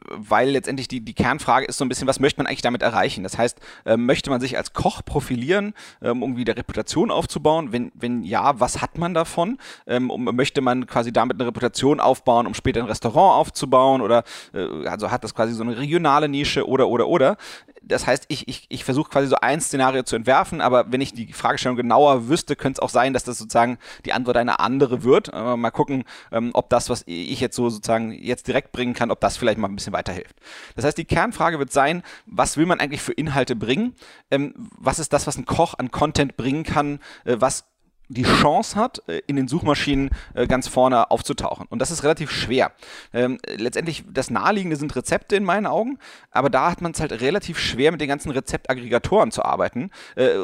weil 0.08 0.50
letztendlich 0.50 0.88
die, 0.88 1.00
die 1.00 1.14
Kernfrage 1.14 1.66
ist 1.66 1.78
so 1.78 1.84
ein 1.84 1.88
bisschen, 1.88 2.06
was 2.06 2.20
möchte 2.20 2.38
man 2.38 2.46
eigentlich 2.46 2.62
damit 2.62 2.82
erreichen? 2.82 3.22
Das 3.22 3.38
heißt, 3.38 3.58
äh, 3.84 3.96
möchte 3.96 4.30
man 4.30 4.40
sich 4.40 4.56
als 4.56 4.72
Koch 4.72 5.02
profilieren, 5.04 5.74
ähm, 6.02 6.22
um 6.22 6.36
wieder 6.36 6.56
Reputation 6.56 7.10
aufzubauen? 7.10 7.72
Wenn, 7.72 7.90
wenn 7.94 8.22
ja, 8.22 8.60
was 8.60 8.82
hat 8.82 8.98
man 8.98 9.14
davon? 9.14 9.58
Ähm, 9.86 10.10
um, 10.10 10.24
möchte 10.24 10.60
man 10.60 10.86
quasi 10.86 11.12
damit 11.12 11.36
eine 11.36 11.46
Reputation 11.46 12.00
aufbauen, 12.00 12.46
um 12.46 12.54
später 12.54 12.80
ein 12.80 12.86
Restaurant 12.86 13.40
aufzubauen? 13.40 14.02
Oder 14.02 14.24
äh, 14.52 14.86
also 14.86 15.10
hat 15.10 15.24
das 15.24 15.34
quasi 15.34 15.54
so 15.54 15.62
eine 15.62 15.78
regionale 15.78 16.28
Nische 16.28 16.68
oder 16.68 16.88
oder 16.88 17.08
oder? 17.08 17.36
das 17.84 18.06
heißt, 18.06 18.26
ich, 18.28 18.48
ich, 18.48 18.66
ich 18.68 18.84
versuche 18.84 19.10
quasi 19.10 19.26
so 19.26 19.36
ein 19.40 19.60
Szenario 19.60 20.02
zu 20.02 20.16
entwerfen, 20.16 20.60
aber 20.60 20.90
wenn 20.92 21.00
ich 21.00 21.12
die 21.12 21.32
Fragestellung 21.32 21.76
genauer 21.76 22.28
wüsste, 22.28 22.56
könnte 22.56 22.78
es 22.78 22.82
auch 22.82 22.88
sein, 22.88 23.12
dass 23.12 23.24
das 23.24 23.38
sozusagen 23.38 23.78
die 24.04 24.12
Antwort 24.12 24.36
eine 24.36 24.60
andere 24.60 25.02
wird. 25.02 25.30
Äh, 25.32 25.56
mal 25.56 25.70
gucken, 25.70 26.04
ähm, 26.30 26.41
ob 26.52 26.68
das, 26.70 26.90
was 26.90 27.04
ich 27.06 27.40
jetzt 27.40 27.56
so 27.56 27.70
sozusagen 27.70 28.12
jetzt 28.12 28.46
direkt 28.48 28.72
bringen 28.72 28.94
kann, 28.94 29.10
ob 29.10 29.20
das 29.20 29.36
vielleicht 29.36 29.58
mal 29.58 29.68
ein 29.68 29.76
bisschen 29.76 29.92
weiterhilft. 29.92 30.36
Das 30.76 30.84
heißt, 30.84 30.98
die 30.98 31.04
Kernfrage 31.04 31.58
wird 31.58 31.72
sein, 31.72 32.02
was 32.26 32.56
will 32.56 32.66
man 32.66 32.80
eigentlich 32.80 33.02
für 33.02 33.12
Inhalte 33.12 33.56
bringen? 33.56 33.94
Ähm, 34.30 34.54
was 34.78 34.98
ist 34.98 35.12
das, 35.12 35.26
was 35.26 35.36
ein 35.36 35.46
Koch 35.46 35.74
an 35.78 35.90
Content 35.90 36.36
bringen 36.36 36.64
kann? 36.64 37.00
Äh, 37.24 37.36
was 37.38 37.64
die 38.14 38.24
Chance 38.24 38.76
hat, 38.76 39.02
äh, 39.08 39.22
in 39.26 39.36
den 39.36 39.48
Suchmaschinen 39.48 40.10
äh, 40.34 40.46
ganz 40.46 40.68
vorne 40.68 41.10
aufzutauchen. 41.10 41.66
Und 41.68 41.80
das 41.80 41.90
ist 41.90 42.04
relativ 42.04 42.30
schwer. 42.30 42.72
Ähm, 43.12 43.38
letztendlich, 43.56 44.04
das 44.10 44.30
Naheliegende 44.30 44.76
sind 44.76 44.94
Rezepte 44.94 45.36
in 45.36 45.44
meinen 45.44 45.66
Augen, 45.66 45.98
aber 46.30 46.50
da 46.50 46.70
hat 46.70 46.82
man 46.82 46.92
es 46.92 47.00
halt 47.00 47.12
relativ 47.20 47.58
schwer, 47.58 47.92
mit 47.92 48.00
den 48.00 48.08
ganzen 48.08 48.30
Rezeptaggregatoren 48.30 49.30
zu 49.30 49.44
arbeiten, 49.44 49.90
äh, 50.16 50.36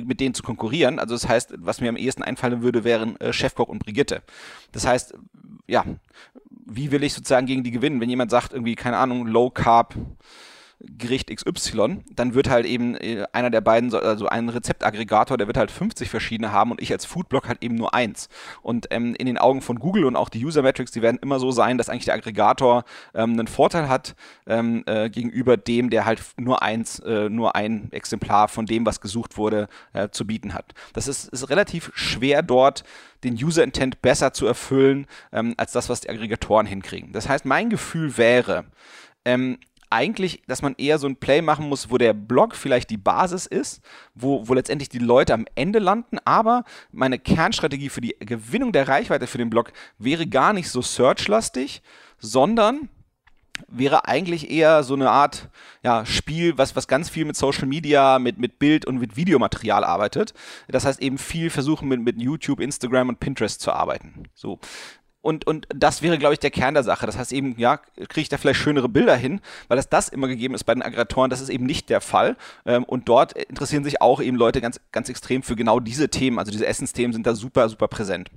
mit 0.00 0.20
denen 0.20 0.34
zu 0.34 0.42
konkurrieren. 0.42 0.98
Also 0.98 1.14
das 1.14 1.28
heißt, 1.28 1.54
was 1.58 1.80
mir 1.80 1.88
am 1.88 1.96
ehesten 1.96 2.22
einfallen 2.22 2.62
würde, 2.62 2.84
wären 2.84 3.16
Chefkoch 3.30 3.68
und 3.68 3.78
Brigitte. 3.78 4.22
Das 4.72 4.86
heißt, 4.86 5.14
ja, 5.66 5.84
wie 6.66 6.90
will 6.90 7.04
ich 7.04 7.14
sozusagen 7.14 7.46
gegen 7.46 7.62
die 7.62 7.70
gewinnen? 7.70 8.00
Wenn 8.00 8.10
jemand 8.10 8.30
sagt, 8.30 8.52
irgendwie, 8.52 8.74
keine 8.74 8.98
Ahnung, 8.98 9.26
Low 9.26 9.50
Carb, 9.50 9.94
Gericht 10.80 11.34
XY, 11.34 12.04
dann 12.14 12.34
wird 12.34 12.50
halt 12.50 12.66
eben 12.66 12.96
äh, 12.96 13.24
einer 13.32 13.48
der 13.48 13.62
beiden, 13.62 13.94
also 13.94 14.28
ein 14.28 14.50
Rezeptaggregator, 14.50 15.38
der 15.38 15.46
wird 15.46 15.56
halt 15.56 15.70
50 15.70 16.10
verschiedene 16.10 16.52
haben 16.52 16.70
und 16.70 16.82
ich 16.82 16.92
als 16.92 17.06
Foodblog 17.06 17.48
halt 17.48 17.62
eben 17.62 17.76
nur 17.76 17.94
eins. 17.94 18.28
Und 18.60 18.88
ähm, 18.90 19.14
in 19.14 19.26
den 19.26 19.38
Augen 19.38 19.62
von 19.62 19.78
Google 19.78 20.04
und 20.04 20.16
auch 20.16 20.28
die 20.28 20.44
User 20.44 20.62
Metrics, 20.62 20.90
die 20.92 21.00
werden 21.00 21.18
immer 21.22 21.40
so 21.40 21.50
sein, 21.50 21.78
dass 21.78 21.88
eigentlich 21.88 22.04
der 22.04 22.14
Aggregator 22.14 22.84
ähm, 23.14 23.32
einen 23.32 23.46
Vorteil 23.46 23.88
hat 23.88 24.16
ähm, 24.46 24.82
äh, 24.86 25.08
gegenüber 25.08 25.56
dem, 25.56 25.88
der 25.88 26.04
halt 26.04 26.20
nur 26.36 26.62
eins, 26.62 26.98
äh, 26.98 27.30
nur 27.30 27.56
ein 27.56 27.90
Exemplar 27.92 28.48
von 28.48 28.66
dem, 28.66 28.84
was 28.84 29.00
gesucht 29.00 29.38
wurde, 29.38 29.68
äh, 29.94 30.10
zu 30.10 30.26
bieten 30.26 30.52
hat. 30.52 30.74
Das 30.92 31.08
ist, 31.08 31.28
ist 31.28 31.48
relativ 31.48 31.90
schwer 31.94 32.42
dort 32.42 32.84
den 33.24 33.34
User 33.34 33.64
Intent 33.64 34.02
besser 34.02 34.34
zu 34.34 34.46
erfüllen, 34.46 35.06
ähm, 35.32 35.54
als 35.56 35.72
das, 35.72 35.88
was 35.88 36.02
die 36.02 36.10
Aggregatoren 36.10 36.66
hinkriegen. 36.66 37.12
Das 37.12 37.28
heißt, 37.28 37.46
mein 37.46 37.70
Gefühl 37.70 38.18
wäre, 38.18 38.66
ähm, 39.24 39.58
eigentlich, 39.90 40.42
dass 40.46 40.62
man 40.62 40.74
eher 40.78 40.98
so 40.98 41.06
ein 41.06 41.16
Play 41.16 41.42
machen 41.42 41.68
muss, 41.68 41.90
wo 41.90 41.98
der 41.98 42.12
Blog 42.12 42.54
vielleicht 42.54 42.90
die 42.90 42.96
Basis 42.96 43.46
ist, 43.46 43.80
wo, 44.14 44.46
wo 44.48 44.54
letztendlich 44.54 44.88
die 44.88 44.98
Leute 44.98 45.34
am 45.34 45.46
Ende 45.54 45.78
landen, 45.78 46.18
aber 46.24 46.64
meine 46.92 47.18
Kernstrategie 47.18 47.88
für 47.88 48.00
die 48.00 48.16
Gewinnung 48.20 48.72
der 48.72 48.88
Reichweite 48.88 49.26
für 49.26 49.38
den 49.38 49.50
Blog 49.50 49.72
wäre 49.98 50.26
gar 50.26 50.52
nicht 50.52 50.68
so 50.68 50.82
searchlastig, 50.82 51.82
sondern 52.18 52.88
wäre 53.68 54.06
eigentlich 54.06 54.50
eher 54.50 54.82
so 54.82 54.94
eine 54.94 55.10
Art 55.10 55.48
ja, 55.82 56.04
Spiel, 56.04 56.58
was, 56.58 56.76
was 56.76 56.88
ganz 56.88 57.08
viel 57.08 57.24
mit 57.24 57.36
Social 57.36 57.66
Media, 57.66 58.18
mit, 58.18 58.38
mit 58.38 58.58
Bild 58.58 58.86
und 58.86 58.98
mit 58.98 59.16
Videomaterial 59.16 59.84
arbeitet. 59.84 60.34
Das 60.68 60.84
heißt 60.84 61.00
eben 61.00 61.18
viel 61.18 61.50
versuchen 61.50 61.88
mit, 61.88 62.00
mit 62.00 62.20
YouTube, 62.20 62.60
Instagram 62.60 63.08
und 63.08 63.20
Pinterest 63.20 63.60
zu 63.60 63.72
arbeiten. 63.72 64.24
So. 64.34 64.58
Und, 65.26 65.44
und 65.44 65.66
das 65.74 66.02
wäre, 66.02 66.18
glaube 66.18 66.34
ich, 66.34 66.38
der 66.38 66.52
Kern 66.52 66.74
der 66.74 66.84
Sache. 66.84 67.04
Das 67.04 67.18
heißt 67.18 67.32
eben, 67.32 67.58
ja, 67.58 67.78
kriege 67.78 68.20
ich 68.20 68.28
da 68.28 68.38
vielleicht 68.38 68.60
schönere 68.60 68.88
Bilder 68.88 69.16
hin, 69.16 69.40
weil 69.66 69.76
das 69.76 69.88
das 69.88 70.08
immer 70.08 70.28
gegeben 70.28 70.54
ist 70.54 70.62
bei 70.62 70.72
den 70.72 70.82
Aggregatoren. 70.82 71.30
Das 71.30 71.40
ist 71.40 71.48
eben 71.48 71.66
nicht 71.66 71.90
der 71.90 72.00
Fall. 72.00 72.36
Ähm, 72.64 72.84
und 72.84 73.08
dort 73.08 73.32
interessieren 73.32 73.82
sich 73.82 74.00
auch 74.00 74.20
eben 74.20 74.36
Leute 74.36 74.60
ganz, 74.60 74.78
ganz 74.92 75.08
extrem 75.08 75.42
für 75.42 75.56
genau 75.56 75.80
diese 75.80 76.10
Themen. 76.10 76.38
Also 76.38 76.52
diese 76.52 76.64
Essensthemen 76.64 77.12
sind 77.12 77.26
da 77.26 77.34
super, 77.34 77.68
super 77.68 77.88
präsent. 77.88 78.30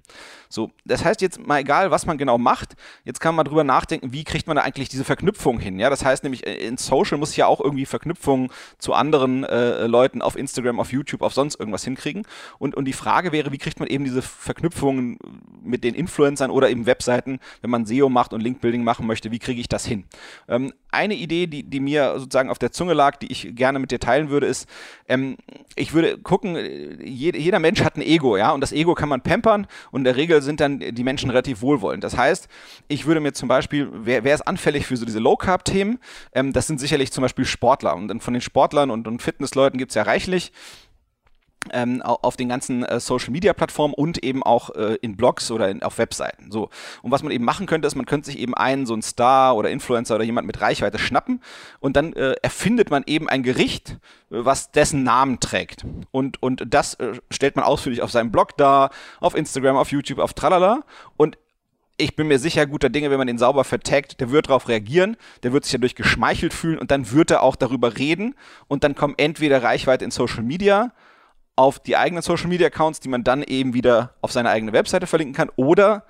So, 0.49 0.71
das 0.83 1.05
heißt 1.05 1.21
jetzt 1.21 1.45
mal 1.45 1.59
egal, 1.59 1.91
was 1.91 2.07
man 2.07 2.17
genau 2.17 2.39
macht, 2.39 2.75
jetzt 3.05 3.19
kann 3.19 3.35
man 3.35 3.45
drüber 3.45 3.63
nachdenken, 3.63 4.11
wie 4.11 4.23
kriegt 4.23 4.47
man 4.47 4.55
da 4.55 4.63
eigentlich 4.63 4.89
diese 4.89 5.03
Verknüpfung 5.03 5.59
hin? 5.59 5.77
Ja, 5.77 5.91
das 5.91 6.03
heißt 6.03 6.23
nämlich, 6.23 6.47
äh, 6.47 6.55
in 6.55 6.77
Social 6.77 7.19
muss 7.19 7.29
ich 7.31 7.37
ja 7.37 7.45
auch 7.45 7.61
irgendwie 7.61 7.85
Verknüpfungen 7.85 8.49
zu 8.79 8.93
anderen 8.93 9.43
äh, 9.43 9.85
Leuten 9.85 10.23
auf 10.23 10.35
Instagram, 10.35 10.79
auf 10.79 10.91
YouTube, 10.91 11.21
auf 11.21 11.35
sonst 11.35 11.59
irgendwas 11.59 11.83
hinkriegen. 11.83 12.23
Und, 12.57 12.73
und 12.73 12.85
die 12.85 12.93
Frage 12.93 13.31
wäre, 13.31 13.51
wie 13.51 13.59
kriegt 13.59 13.79
man 13.79 13.87
eben 13.87 14.05
diese 14.05 14.23
Verknüpfungen 14.23 15.19
mit 15.61 15.83
den 15.83 15.93
Influencern 15.93 16.49
oder 16.49 16.71
eben 16.71 16.78
Webseiten, 16.85 17.39
wenn 17.61 17.69
man 17.69 17.85
SEO 17.85 18.09
macht 18.09 18.33
und 18.33 18.41
Linkbuilding 18.41 18.83
machen 18.83 19.07
möchte, 19.07 19.31
wie 19.31 19.39
kriege 19.39 19.61
ich 19.61 19.67
das 19.67 19.85
hin? 19.85 20.05
Ähm, 20.47 20.73
eine 20.91 21.13
Idee, 21.13 21.47
die, 21.47 21.63
die 21.63 21.79
mir 21.79 22.15
sozusagen 22.17 22.49
auf 22.49 22.59
der 22.59 22.71
Zunge 22.71 22.93
lag, 22.93 23.17
die 23.17 23.31
ich 23.31 23.55
gerne 23.55 23.79
mit 23.79 23.91
dir 23.91 23.99
teilen 23.99 24.29
würde, 24.29 24.47
ist, 24.47 24.67
ähm, 25.07 25.37
ich 25.75 25.93
würde 25.93 26.17
gucken, 26.17 26.55
äh, 26.55 27.03
jeder 27.03 27.59
Mensch 27.59 27.83
hat 27.83 27.95
ein 27.95 28.01
Ego, 28.01 28.37
ja, 28.37 28.51
und 28.51 28.61
das 28.61 28.71
Ego 28.71 28.95
kann 28.95 29.09
man 29.09 29.21
pampern 29.21 29.67
und 29.91 30.01
in 30.01 30.05
der 30.05 30.15
Regel 30.15 30.41
sind 30.41 30.59
dann 30.59 30.79
die 30.79 31.03
Menschen 31.03 31.29
relativ 31.29 31.61
wohlwollend. 31.61 32.03
Das 32.03 32.17
heißt, 32.17 32.47
ich 32.87 33.05
würde 33.05 33.19
mir 33.19 33.33
zum 33.33 33.47
Beispiel, 33.47 33.89
wer, 33.93 34.23
wer 34.23 34.33
ist 34.33 34.47
anfällig 34.47 34.85
für 34.85 34.97
so 34.97 35.05
diese 35.05 35.19
Low-Carb-Themen? 35.19 35.99
Ähm, 36.33 36.53
das 36.53 36.67
sind 36.67 36.79
sicherlich 36.79 37.11
zum 37.11 37.21
Beispiel 37.21 37.45
Sportler 37.45 37.95
und 37.95 38.23
von 38.23 38.33
den 38.33 38.41
Sportlern 38.41 38.89
und, 38.91 39.07
und 39.07 39.21
Fitnessleuten 39.21 39.77
gibt 39.77 39.91
es 39.91 39.95
ja 39.95 40.03
reichlich 40.03 40.51
ähm, 41.71 42.01
auf 42.01 42.37
den 42.37 42.49
ganzen 42.49 42.83
äh, 42.83 42.99
Social 42.99 43.31
Media 43.31 43.53
Plattformen 43.53 43.93
und 43.93 44.23
eben 44.23 44.43
auch 44.43 44.69
äh, 44.71 44.97
in 45.01 45.17
Blogs 45.17 45.51
oder 45.51 45.69
in, 45.69 45.83
auf 45.83 45.97
Webseiten. 45.97 46.51
So. 46.51 46.69
Und 47.01 47.11
was 47.11 47.21
man 47.23 47.31
eben 47.31 47.45
machen 47.45 47.65
könnte, 47.65 47.87
ist, 47.87 47.95
man 47.95 48.05
könnte 48.05 48.27
sich 48.27 48.39
eben 48.39 48.53
einen, 48.53 48.85
so 48.85 48.93
einen 48.93 49.01
Star 49.01 49.55
oder 49.55 49.69
Influencer 49.69 50.15
oder 50.15 50.23
jemand 50.23 50.47
mit 50.47 50.61
Reichweite 50.61 50.99
schnappen 50.99 51.41
und 51.79 51.95
dann 51.95 52.13
äh, 52.13 52.35
erfindet 52.41 52.89
man 52.89 53.03
eben 53.05 53.29
ein 53.29 53.43
Gericht, 53.43 53.97
was 54.29 54.71
dessen 54.71 55.03
Namen 55.03 55.39
trägt. 55.39 55.85
Und, 56.11 56.41
und 56.41 56.63
das 56.67 56.95
äh, 56.95 57.13
stellt 57.29 57.55
man 57.55 57.65
ausführlich 57.65 58.01
auf 58.01 58.11
seinem 58.11 58.31
Blog 58.31 58.57
dar, 58.57 58.91
auf 59.19 59.35
Instagram, 59.35 59.75
auf 59.77 59.91
YouTube, 59.91 60.19
auf 60.19 60.33
Tralala 60.33 60.83
und 61.17 61.37
ich 62.01 62.15
bin 62.15 62.29
mir 62.29 62.39
sicher, 62.39 62.65
guter 62.65 62.89
Dinge, 62.89 63.11
wenn 63.11 63.17
man 63.17 63.27
den 63.27 63.37
sauber 63.37 63.65
vertagt, 63.65 64.21
der 64.21 64.31
wird 64.31 64.47
darauf 64.47 64.69
reagieren, 64.69 65.17
der 65.43 65.51
wird 65.51 65.65
sich 65.65 65.73
dadurch 65.73 65.95
geschmeichelt 65.95 66.53
fühlen 66.53 66.79
und 66.79 66.91
dann 66.91 67.11
wird 67.11 67.29
er 67.29 67.43
auch 67.43 67.57
darüber 67.57 67.97
reden 67.97 68.35
und 68.69 68.85
dann 68.85 68.95
kommt 68.95 69.19
entweder 69.19 69.61
Reichweite 69.61 70.05
in 70.05 70.11
Social 70.11 70.43
Media 70.43 70.93
auf 71.59 71.77
die 71.77 71.97
eigenen 71.97 72.21
Social 72.21 72.47
Media 72.47 72.67
Accounts, 72.67 73.01
die 73.01 73.09
man 73.09 73.25
dann 73.25 73.43
eben 73.43 73.73
wieder 73.73 74.13
auf 74.21 74.31
seine 74.31 74.49
eigene 74.49 74.71
Webseite 74.71 75.07
verlinken 75.07 75.35
kann 75.35 75.51
oder 75.57 76.05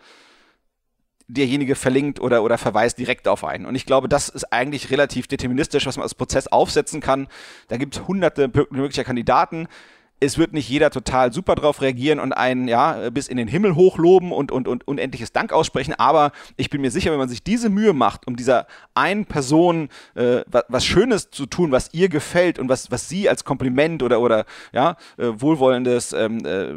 derjenige 1.27 1.73
verlinkt 1.73 2.19
oder, 2.19 2.43
oder 2.43 2.59
verweist 2.59 2.99
direkt 2.99 3.27
auf 3.27 3.43
einen. 3.43 3.65
Und 3.65 3.73
ich 3.73 3.87
glaube, 3.87 4.07
das 4.07 4.29
ist 4.29 4.53
eigentlich 4.53 4.91
relativ 4.91 5.25
deterministisch, 5.25 5.87
was 5.87 5.97
man 5.97 6.03
als 6.03 6.13
Prozess 6.13 6.45
aufsetzen 6.45 7.01
kann. 7.01 7.27
Da 7.67 7.77
gibt 7.77 7.95
es 7.95 8.07
hunderte 8.07 8.47
möglicher 8.47 9.03
Kandidaten 9.03 9.67
es 10.19 10.38
wird 10.38 10.53
nicht 10.53 10.69
jeder 10.69 10.89
total 10.89 11.31
super 11.33 11.55
drauf 11.55 11.81
reagieren 11.81 12.19
und 12.19 12.33
einen 12.33 12.67
ja 12.67 13.09
bis 13.09 13.27
in 13.27 13.38
den 13.38 13.47
Himmel 13.47 13.75
hochloben 13.75 14.31
und, 14.31 14.51
und, 14.51 14.67
und 14.67 14.88
unendliches 14.88 15.31
Dank 15.31 15.53
aussprechen, 15.53 15.93
aber 15.97 16.31
ich 16.57 16.69
bin 16.69 16.81
mir 16.81 16.91
sicher, 16.91 17.11
wenn 17.11 17.19
man 17.19 17.29
sich 17.29 17.43
diese 17.43 17.69
Mühe 17.69 17.93
macht, 17.93 18.27
um 18.27 18.35
dieser 18.35 18.67
einen 18.93 19.25
Person 19.25 19.89
äh, 20.15 20.41
was, 20.47 20.63
was, 20.67 20.85
Schönes 20.85 21.29
zu 21.31 21.45
tun, 21.45 21.71
was 21.71 21.93
ihr 21.93 22.09
gefällt 22.09 22.59
und 22.59 22.69
was, 22.69 22.91
was 22.91 23.07
sie 23.07 23.29
als 23.29 23.43
Kompliment 23.43 24.03
oder, 24.03 24.19
oder 24.19 24.45
ja, 24.73 24.97
äh, 25.17 25.27
wohlwollendes, 25.35 26.13
ähm, 26.13 26.45
äh, 26.45 26.73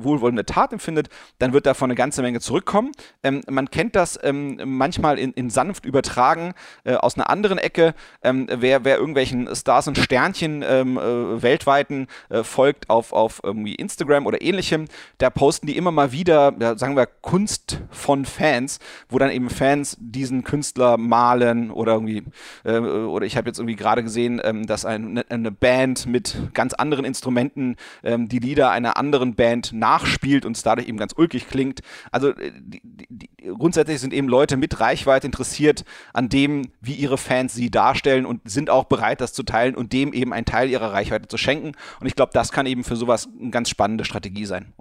wohlwollende 0.00 0.44
Tat 0.44 0.72
empfindet, 0.72 1.08
dann 1.38 1.52
wird 1.52 1.66
davon 1.66 1.90
eine 1.90 1.96
ganze 1.96 2.22
Menge 2.22 2.40
zurückkommen. 2.40 2.92
Ähm, 3.22 3.42
man 3.48 3.70
kennt 3.70 3.96
das 3.96 4.18
ähm, 4.22 4.60
manchmal 4.64 5.18
in, 5.18 5.32
in 5.32 5.50
sanft 5.50 5.84
übertragen 5.84 6.54
äh, 6.84 6.94
aus 6.94 7.16
einer 7.16 7.30
anderen 7.30 7.58
Ecke, 7.58 7.94
ähm, 8.22 8.46
wer, 8.48 8.84
wer 8.84 8.98
irgendwelchen 8.98 9.54
Stars 9.54 9.88
und 9.88 9.98
Sternchen 9.98 10.62
ähm, 10.66 10.98
äh, 10.98 11.42
weltweiten 11.42 12.06
äh, 12.28 12.42
folgt, 12.42 12.67
folgt 12.68 12.90
auf, 12.90 13.14
auf 13.14 13.40
irgendwie 13.42 13.74
Instagram 13.74 14.26
oder 14.26 14.42
ähnlichem, 14.42 14.88
da 15.16 15.30
posten 15.30 15.66
die 15.66 15.76
immer 15.78 15.90
mal 15.90 16.12
wieder, 16.12 16.54
ja, 16.60 16.76
sagen 16.76 16.96
wir, 16.96 17.06
Kunst 17.06 17.80
von 17.90 18.26
Fans, 18.26 18.78
wo 19.08 19.18
dann 19.18 19.30
eben 19.30 19.48
Fans 19.48 19.96
diesen 19.98 20.44
Künstler 20.44 20.98
malen 20.98 21.70
oder 21.70 21.94
irgendwie, 21.94 22.24
äh, 22.64 22.78
oder 22.78 23.24
ich 23.24 23.38
habe 23.38 23.48
jetzt 23.48 23.58
irgendwie 23.58 23.76
gerade 23.76 24.02
gesehen, 24.02 24.38
ähm, 24.44 24.66
dass 24.66 24.84
ein, 24.84 25.14
ne, 25.14 25.24
eine 25.30 25.50
Band 25.50 26.04
mit 26.06 26.36
ganz 26.52 26.74
anderen 26.74 27.06
Instrumenten 27.06 27.76
ähm, 28.02 28.28
die 28.28 28.38
Lieder 28.38 28.70
einer 28.70 28.98
anderen 28.98 29.34
Band 29.34 29.72
nachspielt 29.72 30.44
und 30.44 30.54
es 30.54 30.62
dadurch 30.62 30.88
eben 30.88 30.98
ganz 30.98 31.14
ulkig 31.16 31.48
klingt. 31.48 31.80
Also 32.12 32.30
äh, 32.30 32.52
die, 32.54 32.82
die, 33.08 33.30
grundsätzlich 33.56 33.98
sind 33.98 34.12
eben 34.12 34.28
Leute 34.28 34.58
mit 34.58 34.78
Reichweite 34.78 35.26
interessiert 35.26 35.86
an 36.12 36.28
dem, 36.28 36.70
wie 36.82 36.94
ihre 36.94 37.16
Fans 37.16 37.54
sie 37.54 37.70
darstellen 37.70 38.26
und 38.26 38.42
sind 38.44 38.68
auch 38.68 38.84
bereit, 38.84 39.22
das 39.22 39.32
zu 39.32 39.42
teilen 39.42 39.74
und 39.74 39.94
dem 39.94 40.12
eben 40.12 40.34
einen 40.34 40.44
Teil 40.44 40.68
ihrer 40.68 40.92
Reichweite 40.92 41.28
zu 41.28 41.38
schenken. 41.38 41.72
Und 42.00 42.06
ich 42.06 42.14
glaube, 42.14 42.32
das 42.34 42.52
kann 42.52 42.57
kann 42.58 42.66
eben 42.66 42.82
für 42.82 42.96
sowas 42.96 43.28
eine 43.40 43.50
ganz 43.50 43.68
spannende 43.68 44.04
Strategie 44.04 44.44
sein. 44.44 44.72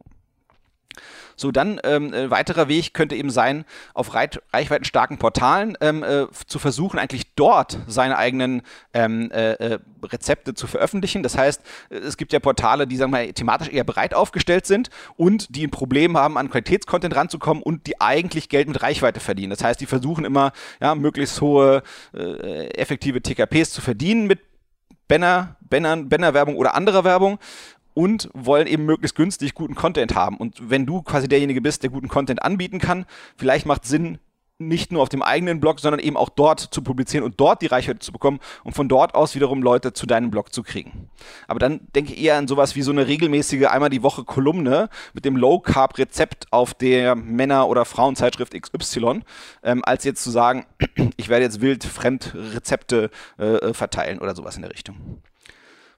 So, 1.36 1.52
dann 1.52 1.80
ähm, 1.84 2.12
äh, 2.12 2.32
weiterer 2.32 2.70
Weg 2.70 2.96
könnte 2.96 3.16
eben 3.16 3.30
sein, 3.30 3.66
auf 3.94 4.16
reit 4.16 4.42
reichweitenstarken 4.52 5.20
Portalen 5.20 5.78
ähm, 5.80 6.02
äh, 6.02 6.26
zu 6.48 6.58
versuchen, 6.58 6.98
eigentlich 6.98 7.36
dort 7.36 7.78
seine 7.86 8.18
eigenen 8.18 8.64
ähm, 8.96 9.30
äh, 9.30 9.52
äh, 9.52 9.80
Rezepte 10.02 10.56
zu 10.56 10.66
veröffentlichen. 10.66 11.22
Das 11.22 11.38
heißt, 11.38 11.62
es 11.92 12.18
gibt 12.18 12.34
ja 12.34 12.40
Portale, 12.40 12.88
die 12.88 12.98
sagen 12.98 13.12
wir 13.12 13.32
thematisch 13.32 13.70
eher 13.70 13.84
breit 13.84 14.16
aufgestellt 14.16 14.66
sind 14.66 14.90
und 15.16 15.56
die 15.56 15.68
ein 15.68 15.70
Problem 15.70 16.18
haben, 16.18 16.40
an 16.40 16.50
Qualitätscontent 16.50 17.16
ranzukommen 17.16 17.62
und 17.62 17.86
die 17.86 18.02
eigentlich 18.02 18.50
Geld 18.50 18.70
mit 18.70 18.82
Reichweite 18.82 19.20
verdienen. 19.20 19.52
Das 19.52 19.64
heißt, 19.64 19.80
die 19.80 19.86
versuchen 19.86 20.26
immer, 20.26 20.52
ja, 20.82 20.96
möglichst 20.96 21.40
hohe 21.42 21.84
äh, 22.16 22.70
effektive 22.70 23.22
TKPs 23.22 23.70
zu 23.70 23.82
verdienen 23.82 24.26
mit 24.26 24.40
Banner, 25.08 25.56
Bannern, 25.62 26.10
Bannerwerbung 26.10 26.56
oder 26.56 26.76
anderer 26.76 27.04
Werbung 27.04 27.40
und 27.94 28.30
wollen 28.34 28.68
eben 28.68 28.86
möglichst 28.86 29.16
günstig 29.16 29.54
guten 29.54 29.74
Content 29.74 30.14
haben. 30.14 30.38
Und 30.38 30.70
wenn 30.70 30.86
du 30.86 31.02
quasi 31.02 31.28
derjenige 31.28 31.62
bist, 31.62 31.84
der 31.84 31.90
guten 31.90 32.08
Content 32.08 32.44
anbieten 32.44 32.80
kann, 32.80 33.06
vielleicht 33.38 33.66
macht 33.66 33.86
Sinn, 33.86 34.20
nicht 34.60 34.92
nur 34.92 35.04
auf 35.04 35.10
dem 35.10 35.22
eigenen 35.22 35.60
Blog, 35.60 35.80
sondern 35.80 36.00
eben 36.00 36.18
auch 36.18 36.30
dort 36.30 36.60
zu 36.60 36.82
publizieren 36.82 37.24
und 37.24 37.40
dort 37.40 37.62
die 37.62 37.68
Reichweite 37.68 38.00
zu 38.00 38.12
bekommen 38.12 38.40
und 38.64 38.74
von 38.74 38.90
dort 38.90 39.14
aus 39.14 39.36
wiederum 39.36 39.62
Leute 39.62 39.94
zu 39.94 40.08
deinem 40.08 40.32
Blog 40.32 40.54
zu 40.54 40.64
kriegen. 40.64 41.10
Aber 41.48 41.60
dann 41.60 41.82
denke 41.96 42.14
ich 42.14 42.24
eher 42.24 42.38
an 42.38 42.48
sowas 42.48 42.76
wie 42.76 42.82
so 42.82 42.92
eine 42.92 43.08
regelmäßige 43.08 43.68
einmal 43.68 43.90
die 43.90 44.04
Woche 44.04 44.24
Kolumne 44.24 44.90
mit 45.14 45.26
dem 45.26 45.38
Low 45.38 45.60
Carb 45.60 45.98
Rezept 45.98 46.52
auf 46.52 46.74
der 46.74 47.16
Männer- 47.16 47.68
oder 47.68 47.86
Frauenzeitschrift 47.86 48.60
XY, 48.60 49.22
ähm, 49.64 49.84
als 49.86 50.04
jetzt 50.04 50.24
zu 50.24 50.32
sagen, 50.32 50.66
ich 51.18 51.30
werde 51.30 51.46
jetzt 51.46 51.62
wild 51.62 51.84
fremd 51.84 52.34
Rezepte 52.36 53.12
äh, 53.38 53.74
verteilen 53.74 54.20
oder 54.20 54.36
sowas 54.36 54.56
in 54.56 54.64
der 54.64 54.72
Richtung. 54.72 55.22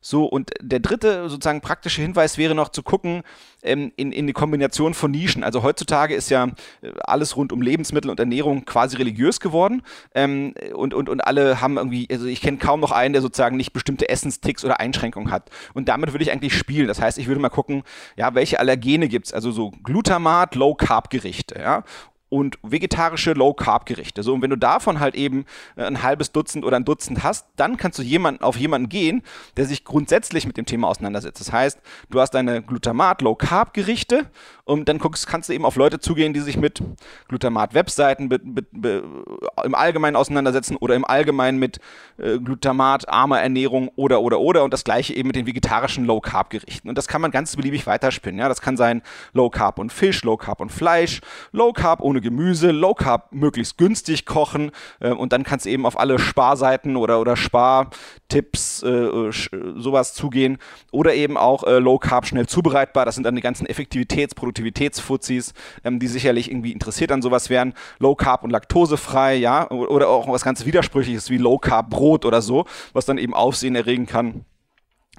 So, 0.01 0.25
und 0.25 0.51
der 0.61 0.79
dritte 0.79 1.29
sozusagen 1.29 1.61
praktische 1.61 2.01
Hinweis 2.01 2.37
wäre 2.37 2.55
noch 2.55 2.69
zu 2.69 2.83
gucken 2.83 3.23
ähm, 3.63 3.91
in, 3.97 4.11
in 4.13 4.27
die 4.27 4.33
Kombination 4.33 4.93
von 4.93 5.11
Nischen. 5.11 5.43
Also 5.43 5.61
heutzutage 5.61 6.15
ist 6.15 6.29
ja 6.29 6.47
äh, 6.81 6.91
alles 7.01 7.35
rund 7.35 7.51
um 7.51 7.61
Lebensmittel 7.61 8.09
und 8.09 8.19
Ernährung 8.19 8.63
quasi 8.63 8.95
religiös 8.95 9.39
geworden 9.41 9.81
ähm, 10.15 10.53
und, 10.73 10.93
und, 10.93 11.09
und 11.09 11.21
alle 11.21 11.59
haben 11.59 11.77
irgendwie, 11.77 12.07
also 12.09 12.27
ich 12.27 12.41
kenne 12.41 12.57
kaum 12.57 12.79
noch 12.79 12.91
einen, 12.91 13.13
der 13.13 13.21
sozusagen 13.21 13.57
nicht 13.57 13.73
bestimmte 13.73 14.07
Essensticks 14.07 14.63
oder 14.63 14.79
Einschränkungen 14.79 15.31
hat. 15.31 15.49
Und 15.73 15.89
damit 15.89 16.13
würde 16.13 16.23
ich 16.23 16.31
eigentlich 16.31 16.57
spielen. 16.57 16.87
Das 16.87 17.01
heißt, 17.01 17.17
ich 17.17 17.27
würde 17.27 17.41
mal 17.41 17.49
gucken, 17.49 17.83
ja, 18.15 18.33
welche 18.35 18.59
Allergene 18.59 19.09
gibt 19.09 19.27
es? 19.27 19.33
Also 19.33 19.51
so 19.51 19.71
Glutamat, 19.83 20.55
Low-Carb-Gerichte, 20.55 21.59
ja 21.59 21.83
und 22.29 22.59
vegetarische 22.61 23.33
Low-Carb-Gerichte. 23.33 24.23
So, 24.23 24.33
und 24.33 24.41
wenn 24.41 24.49
du 24.49 24.55
davon 24.55 24.99
halt 24.99 25.15
eben 25.15 25.45
äh, 25.75 25.83
ein 25.83 26.03
halbes 26.03 26.31
Dutzend 26.31 26.63
oder 26.63 26.77
ein 26.77 26.85
Dutzend 26.85 27.23
hast, 27.23 27.47
dann 27.55 27.77
kannst 27.77 27.99
du 27.99 28.03
jemanden, 28.03 28.43
auf 28.43 28.57
jemanden 28.57 28.89
gehen, 28.89 29.23
der 29.57 29.65
sich 29.65 29.83
grundsätzlich 29.83 30.45
mit 30.45 30.57
dem 30.57 30.65
Thema 30.65 30.87
auseinandersetzt. 30.87 31.39
Das 31.39 31.51
heißt, 31.51 31.79
du 32.09 32.19
hast 32.19 32.31
deine 32.31 32.61
Glutamat 32.61 33.21
Low-Carb-Gerichte 33.21 34.29
und 34.69 34.87
dann 34.87 34.99
guckst, 34.99 35.25
kannst 35.25 35.49
du 35.49 35.53
eben 35.53 35.65
auf 35.65 35.75
Leute 35.77 35.99
zugehen, 35.99 36.31
die 36.31 36.41
sich 36.41 36.55
mit 36.55 36.83
Glutamat-Webseiten 37.27 38.29
im 38.31 39.75
Allgemeinen 39.75 40.15
auseinandersetzen 40.15 40.75
oder 40.77 40.93
im 40.93 41.05
Allgemeinen 41.05 41.57
mit 41.57 41.79
äh, 42.17 42.37
Glutamat, 42.37 43.09
armer 43.09 43.41
Ernährung 43.41 43.89
oder, 43.95 44.21
oder, 44.21 44.39
oder 44.39 44.63
und 44.63 44.71
das 44.71 44.83
gleiche 44.83 45.15
eben 45.15 45.27
mit 45.27 45.35
den 45.35 45.47
vegetarischen 45.47 46.05
Low-Carb-Gerichten. 46.05 46.87
Und 46.87 46.97
das 46.99 47.07
kann 47.07 47.19
man 47.19 47.31
ganz 47.31 47.55
beliebig 47.55 47.87
weiterspinnen. 47.87 48.39
Ja? 48.39 48.47
Das 48.47 48.61
kann 48.61 48.77
sein 48.77 49.01
Low-Carb 49.33 49.79
und 49.79 49.91
Fisch, 49.91 50.23
Low-Carb 50.23 50.61
und 50.61 50.71
Fleisch, 50.71 51.21
Low-Carb 51.51 52.01
ohne 52.01 52.21
Gemüse, 52.21 52.69
Low 52.69 52.93
Carb 52.93 53.31
möglichst 53.31 53.77
günstig 53.79 54.27
kochen 54.27 54.69
äh, 54.99 55.09
und 55.09 55.33
dann 55.33 55.43
kannst 55.43 55.65
du 55.65 55.71
eben 55.71 55.87
auf 55.87 55.99
alle 55.99 56.19
Sparseiten 56.19 56.95
oder, 56.95 57.19
oder 57.19 57.35
Spartipps, 57.35 58.83
äh, 58.83 59.31
sowas 59.77 60.13
zugehen 60.13 60.59
oder 60.91 61.15
eben 61.15 61.37
auch 61.37 61.63
äh, 61.63 61.79
Low 61.79 61.97
Carb 61.97 62.27
schnell 62.27 62.45
zubereitbar. 62.45 63.05
Das 63.05 63.15
sind 63.15 63.23
dann 63.23 63.35
die 63.35 63.41
ganzen 63.41 63.65
Effektivitäts-, 63.65 64.35
Produktivitätsfuzis, 64.59 65.53
ähm, 65.83 65.99
die 65.99 66.07
sicherlich 66.07 66.51
irgendwie 66.51 66.71
interessiert 66.71 67.11
an 67.11 67.21
sowas 67.21 67.49
wären. 67.49 67.73
Low 67.99 68.15
Carb 68.15 68.43
und 68.43 68.51
laktosefrei, 68.51 69.35
ja, 69.35 69.69
oder 69.71 70.09
auch 70.09 70.27
was 70.27 70.43
ganz 70.43 70.65
Widersprüchliches 70.65 71.29
wie 71.29 71.37
Low 71.37 71.57
Carb 71.57 71.89
Brot 71.89 72.25
oder 72.25 72.41
so, 72.41 72.65
was 72.93 73.05
dann 73.05 73.17
eben 73.17 73.33
Aufsehen 73.33 73.75
erregen 73.75 74.05
kann 74.05 74.45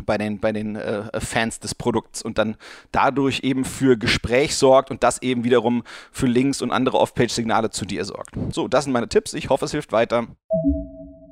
bei 0.06 0.16
den, 0.16 0.38
bei 0.38 0.52
den 0.52 0.76
äh, 0.76 1.20
Fans 1.20 1.60
des 1.60 1.74
Produkts 1.74 2.22
und 2.22 2.38
dann 2.38 2.56
dadurch 2.92 3.40
eben 3.42 3.64
für 3.64 3.98
Gespräch 3.98 4.56
sorgt 4.56 4.90
und 4.90 5.02
das 5.02 5.20
eben 5.20 5.44
wiederum 5.44 5.82
für 6.10 6.26
Links 6.26 6.62
und 6.62 6.70
andere 6.70 6.98
Off-Page-Signale 6.98 7.70
zu 7.70 7.84
dir 7.84 8.04
sorgt. 8.04 8.30
So, 8.50 8.68
das 8.68 8.84
sind 8.84 8.92
meine 8.92 9.08
Tipps. 9.08 9.34
Ich 9.34 9.50
hoffe, 9.50 9.66
es 9.66 9.72
hilft 9.72 9.92
weiter. 9.92 10.26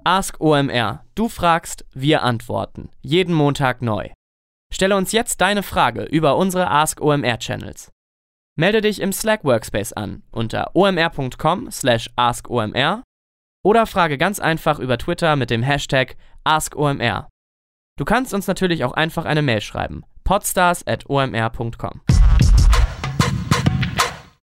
Ask 0.05 0.41
OMR. 0.41 1.05
Du 1.15 1.29
fragst, 1.29 1.85
wir 1.95 2.23
antworten. 2.23 2.91
Jeden 3.01 3.35
Montag 3.35 3.81
neu. 3.81 4.09
Stelle 4.71 4.97
uns 4.97 5.13
jetzt 5.13 5.41
deine 5.41 5.63
Frage 5.63 6.03
über 6.03 6.37
unsere 6.37 6.71
Ask 6.71 7.01
OMR 7.01 7.39
Channels. 7.39 7.91
Melde 8.59 8.81
dich 8.81 9.01
im 9.01 9.13
Slack 9.13 9.45
Workspace 9.45 9.93
an 9.93 10.25
unter 10.33 10.75
omr.com/askomr 10.75 13.05
oder 13.65 13.87
frage 13.87 14.19
ganz 14.19 14.41
einfach 14.41 14.81
über 14.81 14.99
Twitter 14.99 15.37
mit 15.37 15.51
dem 15.51 15.63
Hashtag 15.63 16.17
AskOMR. 16.43 17.29
Du 17.97 18.05
kannst 18.05 18.35
uns 18.35 18.49
natürlich 18.49 18.83
auch 18.83 18.95
einfach 18.95 19.27
eine 19.27 19.43
Mail 19.43 19.61
schreiben. 19.61 20.03
podstars.omr.com. 20.25 22.01